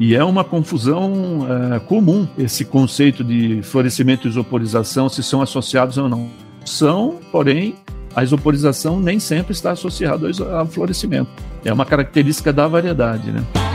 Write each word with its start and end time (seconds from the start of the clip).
E 0.00 0.14
é 0.14 0.22
uma 0.22 0.44
confusão 0.44 1.46
é, 1.74 1.78
comum 1.80 2.26
esse 2.38 2.64
conceito 2.64 3.24
de 3.24 3.62
florescimento 3.62 4.26
e 4.26 4.30
isoporização, 4.30 5.08
se 5.08 5.22
são 5.22 5.42
associados 5.42 5.98
ou 5.98 6.08
não. 6.08 6.30
São, 6.64 7.18
porém, 7.32 7.74
a 8.14 8.22
isoporização 8.22 9.00
nem 9.00 9.18
sempre 9.18 9.52
está 9.52 9.72
associada 9.72 10.28
ao 10.52 10.66
florescimento. 10.66 11.30
É 11.64 11.72
uma 11.72 11.84
característica 11.84 12.52
da 12.52 12.68
variedade, 12.68 13.30
né? 13.30 13.67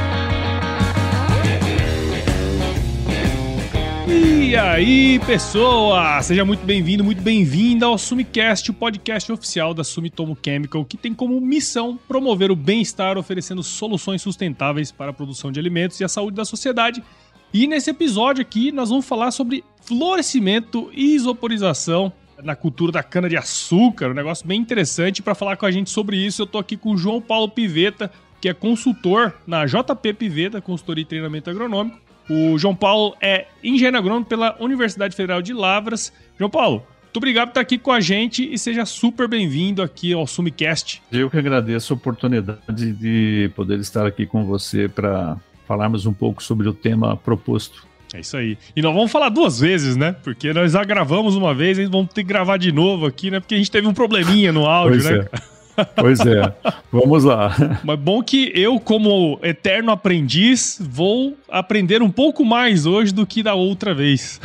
E 4.53 4.55
aí, 4.55 5.19
pessoa! 5.25 6.21
Seja 6.21 6.45
muito 6.45 6.63
bem-vindo, 6.63 7.03
muito 7.03 7.23
bem-vinda 7.23 7.87
ao 7.87 7.97
Sumicast, 7.97 8.69
o 8.69 8.73
podcast 8.75 9.31
oficial 9.31 9.73
da 9.73 9.83
Sumitomo 9.83 10.37
Chemical, 10.45 10.85
que 10.85 10.95
tem 10.95 11.11
como 11.11 11.41
missão 11.41 11.97
promover 12.07 12.51
o 12.51 12.55
bem-estar 12.55 13.17
oferecendo 13.17 13.63
soluções 13.63 14.21
sustentáveis 14.21 14.91
para 14.91 15.09
a 15.09 15.13
produção 15.13 15.51
de 15.51 15.59
alimentos 15.59 15.99
e 15.99 16.03
a 16.03 16.07
saúde 16.07 16.37
da 16.37 16.45
sociedade. 16.45 17.03
E 17.51 17.65
nesse 17.65 17.89
episódio 17.89 18.43
aqui 18.43 18.71
nós 18.71 18.89
vamos 18.89 19.07
falar 19.07 19.31
sobre 19.31 19.63
florescimento 19.81 20.87
e 20.93 21.15
isoporização 21.15 22.13
na 22.43 22.55
cultura 22.55 22.91
da 22.91 23.01
cana-de-açúcar, 23.01 24.11
um 24.11 24.13
negócio 24.13 24.45
bem 24.45 24.61
interessante. 24.61 25.23
Para 25.23 25.33
falar 25.33 25.57
com 25.57 25.65
a 25.65 25.71
gente 25.71 25.89
sobre 25.89 26.15
isso, 26.15 26.43
eu 26.43 26.45
tô 26.45 26.59
aqui 26.59 26.77
com 26.77 26.91
o 26.91 26.97
João 26.97 27.19
Paulo 27.19 27.49
Piveta, 27.49 28.11
que 28.39 28.47
é 28.47 28.53
consultor 28.53 29.33
na 29.47 29.65
JP 29.65 30.13
Piveta, 30.13 30.61
consultoria 30.61 31.01
e 31.01 31.05
treinamento 31.05 31.49
agronômico 31.49 32.02
o 32.29 32.57
João 32.57 32.75
Paulo 32.75 33.15
é 33.21 33.47
engenheiro 33.63 33.97
agrônomo 33.97 34.25
pela 34.25 34.55
Universidade 34.59 35.15
Federal 35.15 35.41
de 35.41 35.53
Lavras. 35.53 36.13
João 36.37 36.49
Paulo, 36.49 36.85
muito 37.03 37.17
obrigado 37.17 37.49
por 37.49 37.51
estar 37.51 37.61
aqui 37.61 37.77
com 37.77 37.91
a 37.91 37.99
gente 37.99 38.51
e 38.51 38.57
seja 38.57 38.85
super 38.85 39.27
bem-vindo 39.27 39.83
aqui 39.83 40.13
ao 40.13 40.25
Sumicast. 40.25 41.01
Eu 41.11 41.29
que 41.29 41.37
agradeço 41.37 41.93
a 41.93 41.95
oportunidade 41.95 42.91
de 42.93 43.51
poder 43.55 43.79
estar 43.79 44.05
aqui 44.05 44.25
com 44.25 44.45
você 44.45 44.89
para 44.89 45.37
falarmos 45.67 46.05
um 46.05 46.13
pouco 46.13 46.41
sobre 46.41 46.67
o 46.67 46.73
tema 46.73 47.15
proposto. 47.15 47.85
É 48.13 48.19
isso 48.19 48.35
aí. 48.35 48.57
E 48.75 48.81
nós 48.81 48.93
vamos 48.93 49.11
falar 49.11 49.29
duas 49.29 49.59
vezes, 49.59 49.95
né? 49.95 50.15
Porque 50.23 50.53
nós 50.53 50.71
já 50.71 50.83
gravamos 50.83 51.35
uma 51.35 51.53
vez 51.53 51.77
e 51.77 51.85
vamos 51.85 52.13
ter 52.13 52.23
que 52.23 52.27
gravar 52.29 52.57
de 52.57 52.71
novo 52.71 53.05
aqui, 53.05 53.29
né? 53.29 53.39
Porque 53.39 53.55
a 53.55 53.57
gente 53.57 53.69
teve 53.71 53.87
um 53.87 53.93
probleminha 53.93 54.51
no 54.51 54.65
áudio, 54.65 55.01
pois 55.01 55.11
né? 55.11 55.27
É. 55.31 55.41
Pois 55.95 56.19
é, 56.19 56.53
vamos 56.91 57.23
lá. 57.23 57.55
Mas 57.83 57.99
bom 57.99 58.21
que 58.21 58.51
eu, 58.55 58.79
como 58.79 59.39
eterno 59.41 59.91
aprendiz, 59.91 60.77
vou 60.79 61.37
aprender 61.49 62.01
um 62.01 62.11
pouco 62.11 62.45
mais 62.45 62.85
hoje 62.85 63.13
do 63.13 63.25
que 63.25 63.41
da 63.41 63.53
outra 63.53 63.93
vez. 63.93 64.39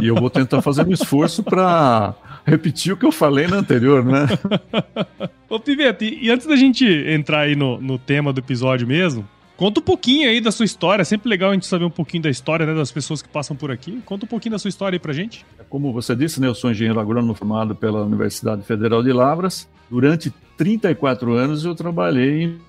E 0.00 0.06
eu 0.06 0.14
vou 0.14 0.30
tentar 0.30 0.62
fazer 0.62 0.86
um 0.86 0.92
esforço 0.92 1.42
para 1.42 2.14
repetir 2.44 2.92
o 2.92 2.96
que 2.96 3.06
eu 3.06 3.12
falei 3.12 3.46
na 3.46 3.56
anterior, 3.56 4.04
né? 4.04 4.26
Ô, 5.48 5.58
Pivete, 5.58 6.18
e 6.20 6.30
antes 6.30 6.46
da 6.46 6.56
gente 6.56 6.84
entrar 6.84 7.40
aí 7.40 7.56
no, 7.56 7.80
no 7.80 7.98
tema 7.98 8.32
do 8.32 8.40
episódio 8.40 8.86
mesmo, 8.86 9.26
Conta 9.58 9.80
um 9.80 9.82
pouquinho 9.82 10.28
aí 10.28 10.40
da 10.40 10.52
sua 10.52 10.64
história. 10.64 11.02
É 11.02 11.04
sempre 11.04 11.28
legal 11.28 11.50
a 11.50 11.52
gente 11.52 11.66
saber 11.66 11.84
um 11.84 11.90
pouquinho 11.90 12.22
da 12.22 12.30
história 12.30 12.64
né, 12.64 12.72
das 12.72 12.92
pessoas 12.92 13.20
que 13.20 13.28
passam 13.28 13.56
por 13.56 13.72
aqui. 13.72 14.00
Conta 14.06 14.24
um 14.24 14.28
pouquinho 14.28 14.52
da 14.52 14.58
sua 14.58 14.68
história 14.68 14.94
aí 14.94 15.00
pra 15.00 15.12
gente. 15.12 15.44
Como 15.68 15.92
você 15.92 16.14
disse, 16.14 16.40
né, 16.40 16.46
eu 16.46 16.54
sou 16.54 16.70
engenheiro 16.70 17.00
agrônomo 17.00 17.34
formado 17.34 17.74
pela 17.74 18.04
Universidade 18.04 18.62
Federal 18.62 19.02
de 19.02 19.12
Lavras. 19.12 19.68
Durante 19.90 20.32
34 20.56 21.32
anos 21.32 21.64
eu 21.64 21.74
trabalhei 21.74 22.44
em 22.44 22.60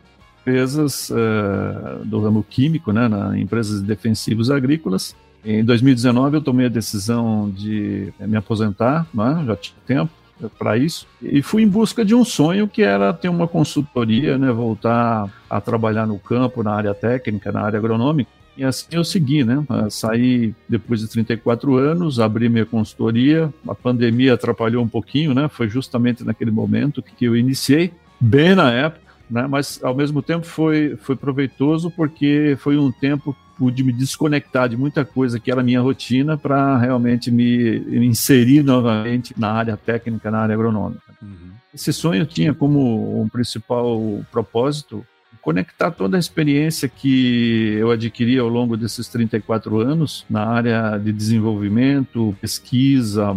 empresas 0.41 1.09
uh, 1.09 2.05
do 2.05 2.19
ramo 2.21 2.45
químico, 2.47 2.91
né, 2.91 3.07
na, 3.07 3.37
empresas 3.37 3.81
de 3.81 3.87
defensivos 3.87 4.49
agrícolas. 4.49 5.15
Em 5.43 5.63
2019 5.63 6.37
eu 6.37 6.41
tomei 6.41 6.65
a 6.65 6.69
decisão 6.69 7.49
de 7.49 8.13
me 8.19 8.37
aposentar, 8.37 9.07
né, 9.13 9.43
já 9.45 9.55
tinha 9.55 9.75
tempo 9.85 10.11
para 10.57 10.77
isso 10.77 11.05
e 11.21 11.41
fui 11.41 11.63
em 11.63 11.67
busca 11.67 12.05
de 12.05 12.15
um 12.15 12.23
sonho 12.23 12.65
que 12.65 12.81
era 12.81 13.11
ter 13.11 13.27
uma 13.27 13.47
consultoria, 13.47 14.37
né, 14.37 14.51
voltar 14.51 15.29
a 15.49 15.59
trabalhar 15.59 16.05
no 16.05 16.17
campo, 16.17 16.63
na 16.63 16.73
área 16.73 16.93
técnica, 16.93 17.51
na 17.51 17.61
área 17.61 17.77
agronômica. 17.77 18.31
E 18.59 18.63
assim 18.65 18.87
eu 18.91 19.05
segui, 19.05 19.45
né? 19.45 19.65
Saí 19.89 20.53
depois 20.67 20.99
de 20.99 21.07
34 21.07 21.77
anos, 21.77 22.19
abri 22.19 22.49
minha 22.49 22.65
consultoria. 22.65 23.53
A 23.65 23.73
pandemia 23.73 24.33
atrapalhou 24.33 24.83
um 24.83 24.87
pouquinho, 24.87 25.33
né? 25.33 25.47
Foi 25.47 25.69
justamente 25.69 26.25
naquele 26.25 26.51
momento 26.51 27.01
que 27.01 27.23
eu 27.23 27.37
iniciei, 27.37 27.93
bem 28.19 28.53
na 28.55 28.69
época, 28.69 29.13
né? 29.31 29.47
Mas 29.47 29.79
ao 29.81 29.95
mesmo 29.95 30.21
tempo 30.21 30.45
foi 30.45 30.97
foi 30.97 31.15
proveitoso 31.15 31.89
porque 31.89 32.57
foi 32.59 32.77
um 32.77 32.91
tempo 32.91 33.33
pude 33.57 33.81
me 33.81 33.93
desconectar 33.93 34.67
de 34.67 34.75
muita 34.75 35.05
coisa 35.05 35.39
que 35.39 35.49
era 35.49 35.63
minha 35.63 35.79
rotina 35.79 36.37
para 36.37 36.77
realmente 36.77 37.31
me 37.31 37.77
inserir 38.05 38.61
novamente 38.61 39.33
na 39.37 39.53
área 39.53 39.77
técnica, 39.77 40.29
na 40.29 40.39
área 40.39 40.53
agronômica. 40.53 41.13
Uhum. 41.21 41.51
Esse 41.73 41.93
sonho 41.93 42.25
tinha 42.25 42.53
como 42.53 43.21
um 43.21 43.29
principal 43.29 44.21
propósito 44.29 45.05
conectar 45.41 45.91
toda 45.91 46.17
a 46.17 46.19
experiência 46.19 46.87
que 46.89 47.75
eu 47.79 47.91
adquiri 47.91 48.37
ao 48.37 48.47
longo 48.47 48.75
desses 48.75 49.07
34 49.07 49.79
anos 49.79 50.25
na 50.29 50.45
área 50.45 50.97
de 50.97 51.11
desenvolvimento, 51.11 52.35
pesquisa, 52.41 53.27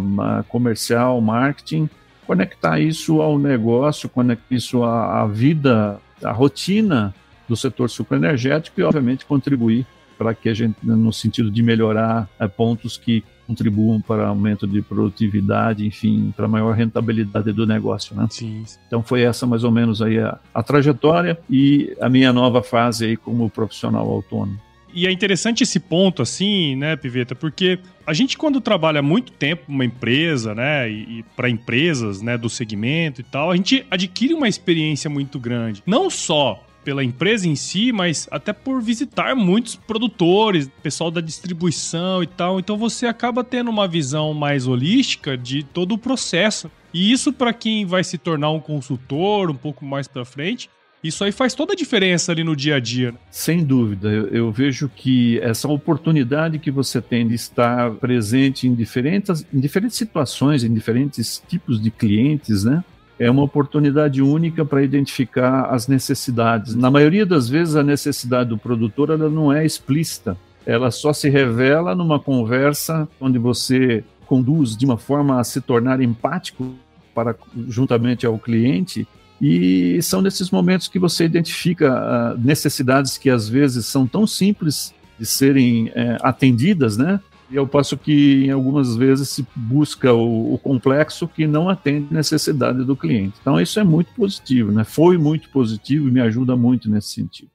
comercial, 0.47 1.19
marketing, 1.21 1.89
conectar 2.27 2.79
isso 2.79 3.21
ao 3.21 3.37
negócio, 3.39 4.09
conectar 4.09 4.55
isso 4.55 4.83
à, 4.83 5.21
à 5.21 5.27
vida, 5.27 5.99
à 6.23 6.31
rotina 6.31 7.13
do 7.47 7.55
setor 7.55 7.89
sucroenergético 7.89 8.79
e, 8.79 8.83
obviamente, 8.83 9.25
contribuir 9.25 9.85
para 10.17 10.33
que 10.33 10.49
a 10.49 10.53
gente, 10.53 10.75
no 10.83 11.11
sentido 11.11 11.51
de 11.51 11.61
melhorar 11.61 12.29
é, 12.39 12.47
pontos 12.47 12.97
que 12.97 13.23
contribuam 13.47 14.01
para 14.01 14.27
aumento 14.27 14.65
de 14.65 14.81
produtividade, 14.81 15.85
enfim, 15.85 16.33
para 16.35 16.47
maior 16.47 16.73
rentabilidade 16.73 17.51
do 17.51 17.65
negócio, 17.65 18.15
né? 18.15 18.27
Sim. 18.29 18.63
Então 18.87 19.03
foi 19.03 19.21
essa 19.21 19.45
mais 19.45 19.63
ou 19.63 19.71
menos 19.71 20.01
aí 20.01 20.19
a, 20.19 20.37
a 20.53 20.63
trajetória 20.63 21.37
e 21.49 21.95
a 21.99 22.09
minha 22.09 22.31
nova 22.31 22.63
fase 22.63 23.05
aí 23.05 23.17
como 23.17 23.49
profissional 23.49 24.09
autônomo. 24.09 24.59
E 24.95 25.07
é 25.07 25.11
interessante 25.11 25.63
esse 25.63 25.79
ponto, 25.79 26.21
assim, 26.21 26.75
né, 26.75 26.95
Piveta, 26.95 27.33
porque 27.33 27.79
a 28.05 28.13
gente, 28.13 28.37
quando 28.37 28.61
trabalha 28.61 29.01
muito 29.01 29.31
tempo 29.31 29.63
numa 29.67 29.83
empresa, 29.83 30.53
né, 30.53 30.87
e, 30.89 31.19
e 31.19 31.25
para 31.35 31.49
empresas, 31.49 32.21
né, 32.21 32.37
do 32.37 32.47
segmento 32.47 33.19
e 33.19 33.23
tal, 33.23 33.49
a 33.49 33.55
gente 33.55 33.83
adquire 33.89 34.35
uma 34.35 34.47
experiência 34.47 35.09
muito 35.09 35.39
grande. 35.39 35.81
Não 35.85 36.11
só 36.11 36.63
pela 36.83 37.03
empresa 37.03 37.47
em 37.47 37.55
si, 37.55 37.91
mas 37.91 38.27
até 38.31 38.53
por 38.53 38.81
visitar 38.81 39.35
muitos 39.35 39.75
produtores, 39.75 40.69
pessoal 40.81 41.09
da 41.09 41.21
distribuição 41.21 42.21
e 42.23 42.27
tal. 42.27 42.59
Então 42.59 42.77
você 42.77 43.05
acaba 43.05 43.43
tendo 43.43 43.69
uma 43.69 43.87
visão 43.87 44.33
mais 44.33 44.67
holística 44.67 45.37
de 45.37 45.63
todo 45.63 45.93
o 45.93 45.97
processo. 45.97 46.69
E 46.93 47.11
isso 47.11 47.33
para 47.33 47.53
quem 47.53 47.85
vai 47.85 48.03
se 48.03 48.17
tornar 48.17 48.51
um 48.51 48.59
consultor 48.59 49.49
um 49.49 49.55
pouco 49.55 49.83
mais 49.83 50.07
para 50.07 50.23
frente, 50.23 50.69
isso 51.03 51.23
aí 51.23 51.33
faz 51.33 51.53
toda 51.53 51.73
a 51.73 51.75
diferença 51.75 52.31
ali 52.31 52.43
no 52.43 52.55
dia 52.55 52.75
a 52.75 52.79
dia. 52.79 53.11
Né? 53.11 53.17
Sem 53.29 53.63
dúvida, 53.63 54.09
eu, 54.09 54.27
eu, 54.27 54.51
vejo 54.51 54.87
que 54.87 55.37
essa 55.39 55.67
oportunidade 55.67 56.57
que 56.59 56.71
você 56.71 57.01
tem 57.01 57.27
de 57.27 57.35
estar 57.35 57.91
presente 57.95 58.67
em 58.67 58.73
diferentes, 58.73 59.45
em 59.53 59.59
diferentes 59.59 59.97
situações, 59.97 60.63
em 60.63 60.73
diferentes 60.73 61.43
tipos 61.45 61.81
de 61.81 61.91
clientes, 61.91 62.63
né? 62.63 62.83
É 63.19 63.29
uma 63.29 63.43
oportunidade 63.43 64.21
única 64.21 64.65
para 64.65 64.83
identificar 64.83 65.65
as 65.65 65.87
necessidades. 65.87 66.75
Na 66.75 66.89
maioria 66.89 67.25
das 67.25 67.47
vezes, 67.47 67.75
a 67.75 67.83
necessidade 67.83 68.49
do 68.49 68.57
produtor 68.57 69.09
ela 69.09 69.29
não 69.29 69.51
é 69.51 69.65
explícita, 69.65 70.37
ela 70.65 70.91
só 70.91 71.13
se 71.13 71.29
revela 71.29 71.93
numa 71.93 72.19
conversa 72.19 73.07
onde 73.19 73.37
você 73.37 74.03
conduz 74.25 74.75
de 74.75 74.85
uma 74.85 74.97
forma 74.97 75.39
a 75.39 75.43
se 75.43 75.61
tornar 75.61 76.01
empático 76.01 76.73
para 77.13 77.35
juntamente 77.67 78.25
ao 78.25 78.39
cliente 78.39 79.07
e 79.41 80.01
são 80.01 80.21
nesses 80.21 80.49
momentos 80.49 80.87
que 80.87 80.97
você 80.97 81.25
identifica 81.25 81.91
uh, 82.33 82.39
necessidades 82.39 83.17
que 83.17 83.29
às 83.29 83.49
vezes 83.49 83.85
são 83.85 84.07
tão 84.07 84.25
simples 84.25 84.93
de 85.19 85.25
serem 85.25 85.87
uh, 85.87 86.17
atendidas, 86.21 86.95
né? 86.95 87.19
E 87.53 87.55
eu 87.55 87.67
passo 87.67 87.95
que 87.95 88.45
em 88.45 88.49
algumas 88.49 88.95
vezes 88.95 89.29
se 89.29 89.45
busca 89.55 90.11
o, 90.11 90.55
o, 90.55 90.57
complexo 90.57 91.27
que 91.27 91.45
não 91.45 91.69
atende 91.69 92.11
necessidade 92.11 92.83
do 92.83 92.95
cliente. 92.95 93.37
Então 93.39 93.61
isso 93.61 93.79
é 93.79 93.83
muito 93.83 94.11
positivo, 94.15 94.71
né? 94.71 94.83
Foi 94.83 95.19
muito 95.19 95.47
positivo 95.51 96.07
e 96.07 96.11
me 96.11 96.19
ajuda 96.19 96.55
muito 96.55 96.89
nesse 96.89 97.09
sentido. 97.09 97.52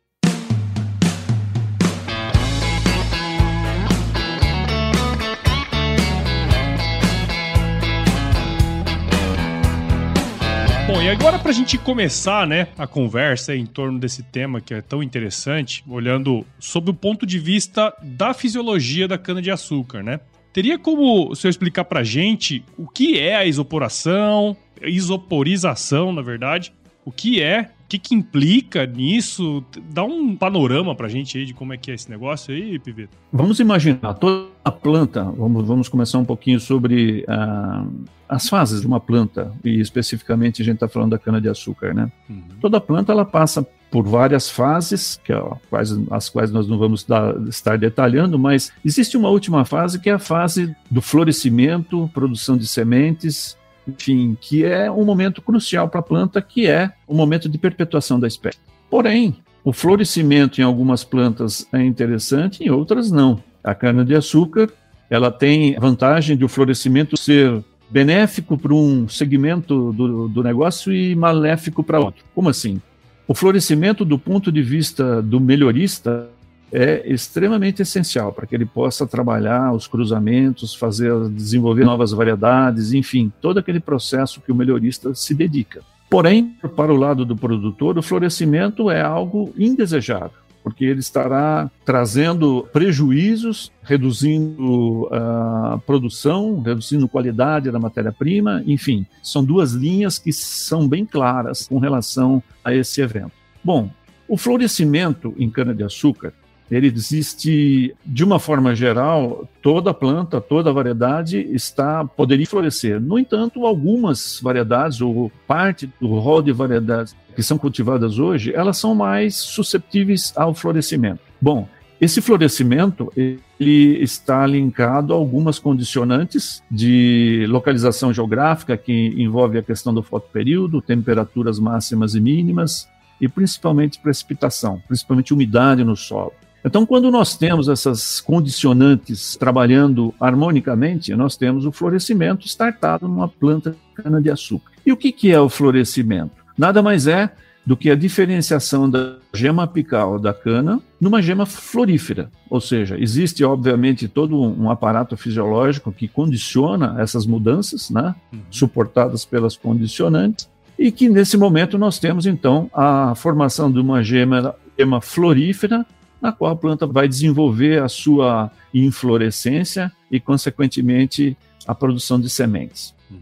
Bom, 10.88 11.02
e 11.02 11.10
agora 11.10 11.38
para 11.38 11.50
a 11.50 11.54
gente 11.54 11.76
começar, 11.76 12.46
né, 12.46 12.68
a 12.78 12.86
conversa 12.86 13.54
em 13.54 13.66
torno 13.66 13.98
desse 13.98 14.22
tema 14.22 14.58
que 14.58 14.72
é 14.72 14.80
tão 14.80 15.02
interessante, 15.02 15.84
olhando 15.86 16.46
sob 16.58 16.90
o 16.90 16.94
ponto 16.94 17.26
de 17.26 17.38
vista 17.38 17.94
da 18.02 18.32
fisiologia 18.32 19.06
da 19.06 19.18
cana-de-açúcar, 19.18 20.02
né? 20.02 20.18
Teria 20.50 20.78
como 20.78 21.28
o 21.28 21.36
senhor 21.36 21.50
explicar 21.50 21.84
para 21.84 22.00
a 22.00 22.04
gente 22.04 22.64
o 22.78 22.88
que 22.88 23.20
é 23.20 23.36
a 23.36 23.44
isoporação, 23.44 24.56
isoporização, 24.82 26.10
na 26.10 26.22
verdade, 26.22 26.72
o 27.04 27.12
que 27.12 27.42
é, 27.42 27.68
que, 27.88 27.98
que 27.98 28.14
implica 28.14 28.84
nisso? 28.86 29.64
Dá 29.90 30.04
um 30.04 30.36
panorama 30.36 30.94
para 30.94 31.06
a 31.06 31.10
gente 31.10 31.38
aí 31.38 31.46
de 31.46 31.54
como 31.54 31.72
é 31.72 31.76
que 31.76 31.90
é 31.90 31.94
esse 31.94 32.10
negócio 32.10 32.54
aí, 32.54 32.78
Piveta. 32.78 33.16
Vamos 33.32 33.58
imaginar 33.60 34.14
toda 34.14 34.48
a 34.62 34.70
planta, 34.70 35.24
vamos, 35.24 35.66
vamos 35.66 35.88
começar 35.88 36.18
um 36.18 36.24
pouquinho 36.24 36.60
sobre 36.60 37.24
uh, 37.26 37.90
as 38.28 38.48
fases 38.48 38.82
de 38.82 38.86
uma 38.86 39.00
planta, 39.00 39.52
e 39.64 39.80
especificamente 39.80 40.60
a 40.60 40.64
gente 40.64 40.74
está 40.74 40.88
falando 40.88 41.12
da 41.12 41.18
cana-de-açúcar, 41.18 41.94
né? 41.94 42.12
Uhum. 42.28 42.42
Toda 42.60 42.78
planta 42.78 43.12
ela 43.12 43.24
passa 43.24 43.66
por 43.90 44.06
várias 44.06 44.50
fases, 44.50 45.18
que 45.24 45.32
é, 45.32 45.42
quais, 45.70 45.90
as 46.10 46.28
quais 46.28 46.50
nós 46.50 46.68
não 46.68 46.78
vamos 46.78 47.04
dar, 47.04 47.34
estar 47.48 47.78
detalhando, 47.78 48.38
mas 48.38 48.70
existe 48.84 49.16
uma 49.16 49.30
última 49.30 49.64
fase 49.64 49.98
que 49.98 50.10
é 50.10 50.12
a 50.12 50.18
fase 50.18 50.76
do 50.90 51.00
florescimento, 51.00 52.10
produção 52.12 52.58
de 52.58 52.66
sementes, 52.66 53.56
enfim, 53.88 54.36
que 54.40 54.64
é 54.64 54.90
um 54.90 55.04
momento 55.04 55.40
crucial 55.40 55.88
para 55.88 56.00
a 56.00 56.02
planta, 56.02 56.42
que 56.42 56.66
é 56.66 56.92
o 57.06 57.14
momento 57.14 57.48
de 57.48 57.56
perpetuação 57.56 58.20
da 58.20 58.26
espécie. 58.26 58.58
Porém, 58.90 59.36
o 59.64 59.72
florescimento 59.72 60.60
em 60.60 60.64
algumas 60.64 61.04
plantas 61.04 61.66
é 61.72 61.82
interessante, 61.82 62.62
em 62.62 62.70
outras 62.70 63.10
não. 63.10 63.42
A 63.62 63.74
cana-de-açúcar, 63.74 64.70
ela 65.10 65.30
tem 65.30 65.76
a 65.76 65.80
vantagem 65.80 66.36
de 66.36 66.44
o 66.44 66.48
florescimento 66.48 67.16
ser 67.16 67.62
benéfico 67.90 68.56
para 68.58 68.74
um 68.74 69.08
segmento 69.08 69.92
do, 69.92 70.28
do 70.28 70.42
negócio 70.42 70.92
e 70.92 71.14
maléfico 71.14 71.82
para 71.82 71.98
outro. 71.98 72.24
Como 72.34 72.48
assim? 72.48 72.80
O 73.26 73.34
florescimento, 73.34 74.04
do 74.04 74.18
ponto 74.18 74.52
de 74.52 74.62
vista 74.62 75.20
do 75.20 75.40
melhorista, 75.40 76.28
é 76.72 77.10
extremamente 77.10 77.82
essencial 77.82 78.32
para 78.32 78.47
que 78.47 78.54
ele 78.54 78.66
possa 78.66 79.06
trabalhar 79.06 79.72
os 79.72 79.86
cruzamentos, 79.86 80.74
fazer, 80.74 81.12
desenvolver 81.30 81.84
novas 81.84 82.12
variedades, 82.12 82.92
enfim, 82.92 83.32
todo 83.41 83.59
aquele 83.59 83.80
processo 83.80 84.41
que 84.41 84.53
o 84.53 84.54
melhorista 84.54 85.15
se 85.15 85.34
dedica. 85.34 85.82
Porém, 86.10 86.56
para 86.74 86.92
o 86.92 86.97
lado 86.97 87.24
do 87.24 87.36
produtor, 87.36 87.98
o 87.98 88.03
florescimento 88.03 88.91
é 88.91 89.03
algo 89.03 89.53
indesejável 89.56 90.48
porque 90.62 90.84
ele 90.84 91.00
estará 91.00 91.70
trazendo 91.82 92.68
prejuízos, 92.71 93.72
reduzindo 93.82 95.09
a 95.10 95.76
uh, 95.76 95.80
produção, 95.80 96.60
reduzindo 96.60 97.09
qualidade 97.09 97.71
da 97.71 97.78
matéria-prima, 97.78 98.62
enfim, 98.66 99.06
são 99.22 99.42
duas 99.42 99.72
linhas 99.72 100.18
que 100.18 100.30
são 100.30 100.86
bem 100.86 101.06
claras 101.06 101.66
com 101.66 101.78
relação 101.78 102.42
a 102.62 102.74
esse 102.74 103.00
evento. 103.00 103.32
Bom, 103.64 103.88
o 104.28 104.36
florescimento 104.36 105.34
em 105.38 105.48
cana-de-açúcar 105.48 106.34
ele 106.70 106.86
existe 106.88 107.94
de 108.04 108.24
uma 108.24 108.38
forma 108.38 108.74
geral, 108.74 109.48
toda 109.62 109.94
planta, 109.94 110.41
toda 110.41 110.72
variedade 110.72 111.38
está 111.50 112.04
poderia 112.04 112.47
florescer. 112.47 113.00
No 113.00 113.18
entanto, 113.18 113.66
algumas 113.66 114.41
variedades 114.42 115.00
ou 115.00 115.32
parte 115.47 115.91
do 116.00 116.09
rol 116.18 116.42
de 116.42 116.53
variedades 116.53 117.16
que 117.34 117.42
são 117.42 117.56
cultivadas 117.56 118.18
hoje, 118.18 118.53
elas 118.54 118.76
são 118.78 118.94
mais 118.94 119.36
susceptíveis 119.36 120.32
ao 120.36 120.53
florescimento. 120.54 121.20
Bom, 121.41 121.68
esse 122.00 122.20
florescimento 122.20 123.12
ele 123.16 123.98
está 124.00 124.47
linkado 124.47 125.12
a 125.12 125.16
algumas 125.16 125.59
condicionantes 125.59 126.62
de 126.71 127.44
localização 127.48 128.12
geográfica 128.12 128.76
que 128.76 129.14
envolve 129.16 129.59
a 129.59 129.62
questão 129.62 129.92
do 129.92 130.03
fotoperíodo, 130.03 130.80
temperaturas 130.80 131.59
máximas 131.59 132.14
e 132.14 132.21
mínimas 132.21 132.88
e 133.21 133.28
principalmente 133.28 133.98
precipitação, 133.98 134.80
principalmente 134.86 135.34
umidade 135.34 135.82
no 135.82 135.97
solo. 135.97 136.32
Então, 136.68 136.84
quando 136.84 137.10
nós 137.10 137.34
temos 137.34 137.66
essas 137.66 138.20
condicionantes 138.20 139.36
trabalhando 139.36 140.15
harmonicamente, 140.20 141.15
nós 141.16 141.34
temos 141.34 141.65
o 141.65 141.72
florescimento 141.72 142.47
startado 142.47 143.09
numa 143.09 143.26
planta 143.26 143.70
de 143.70 144.03
cana-de-açúcar. 144.03 144.70
E 144.84 144.92
o 144.92 144.97
que, 144.97 145.10
que 145.10 145.32
é 145.32 145.41
o 145.41 145.48
florescimento? 145.48 146.32
Nada 146.59 146.82
mais 146.82 147.06
é 147.06 147.32
do 147.65 147.74
que 147.74 147.91
a 147.91 147.94
diferenciação 147.94 148.88
da 148.88 149.16
gema 149.32 149.62
apical 149.62 150.18
da 150.18 150.34
cana 150.34 150.78
numa 151.00 151.22
gema 151.22 151.47
florífera. 151.47 152.30
Ou 152.50 152.60
seja, 152.60 152.98
existe, 153.00 153.42
obviamente, 153.42 154.06
todo 154.06 154.38
um 154.38 154.71
aparato 154.71 155.16
fisiológico 155.16 155.91
que 155.91 156.06
condiciona 156.06 156.97
essas 156.98 157.24
mudanças, 157.24 157.88
né, 157.88 158.14
uhum. 158.30 158.41
suportadas 158.50 159.24
pelas 159.24 159.56
condicionantes, 159.56 160.50
e 160.78 160.92
que 160.92 161.09
nesse 161.09 161.38
momento 161.38 161.78
nós 161.78 161.98
temos, 161.98 162.26
então, 162.26 162.71
a 162.74 163.14
formação 163.14 163.72
de 163.72 163.80
uma 163.80 164.03
gema, 164.03 164.54
gema 164.78 165.00
florífera 165.00 165.86
na 166.20 166.32
qual 166.32 166.53
a 166.53 166.56
planta 166.56 166.86
vai 166.86 167.09
desenvolver 167.09 167.82
a 167.82 167.88
sua 167.88 168.50
inflorescência 168.72 169.92
e, 170.10 170.18
consequentemente, 170.18 171.36
a 171.66 171.74
produção 171.74 172.20
de 172.20 172.28
sementes. 172.28 172.94
Uhum. 173.10 173.20